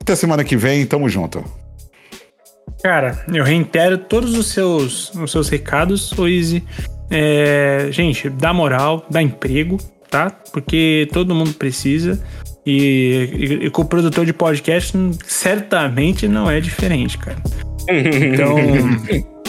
[0.00, 1.42] Até semana que vem, tamo junto.
[2.82, 6.62] Cara, eu reitero todos os seus, os seus recados, o Easy.
[7.10, 9.78] É, gente, dá moral, dá emprego,
[10.08, 10.30] tá?
[10.52, 12.22] Porque todo mundo precisa.
[12.64, 17.38] E, e, e com o produtor de podcast, certamente não é diferente, cara.
[17.90, 19.39] Então.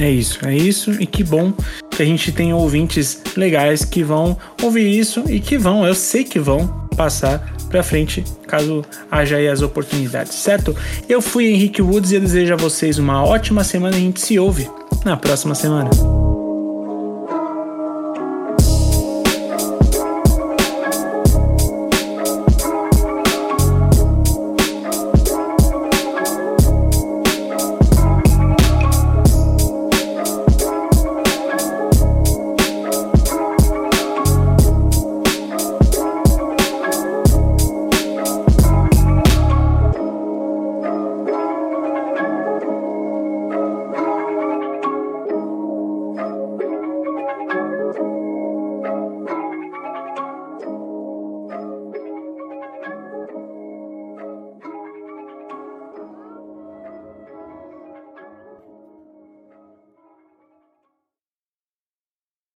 [0.00, 0.92] É isso, é isso.
[0.92, 1.52] E que bom
[1.90, 6.24] que a gente tem ouvintes legais que vão ouvir isso e que vão, eu sei
[6.24, 6.66] que vão
[6.96, 10.74] passar para frente caso haja aí as oportunidades, certo?
[11.08, 14.38] Eu fui Henrique Woods e eu desejo a vocês uma ótima semana a gente se
[14.38, 14.68] ouve
[15.04, 15.90] na próxima semana.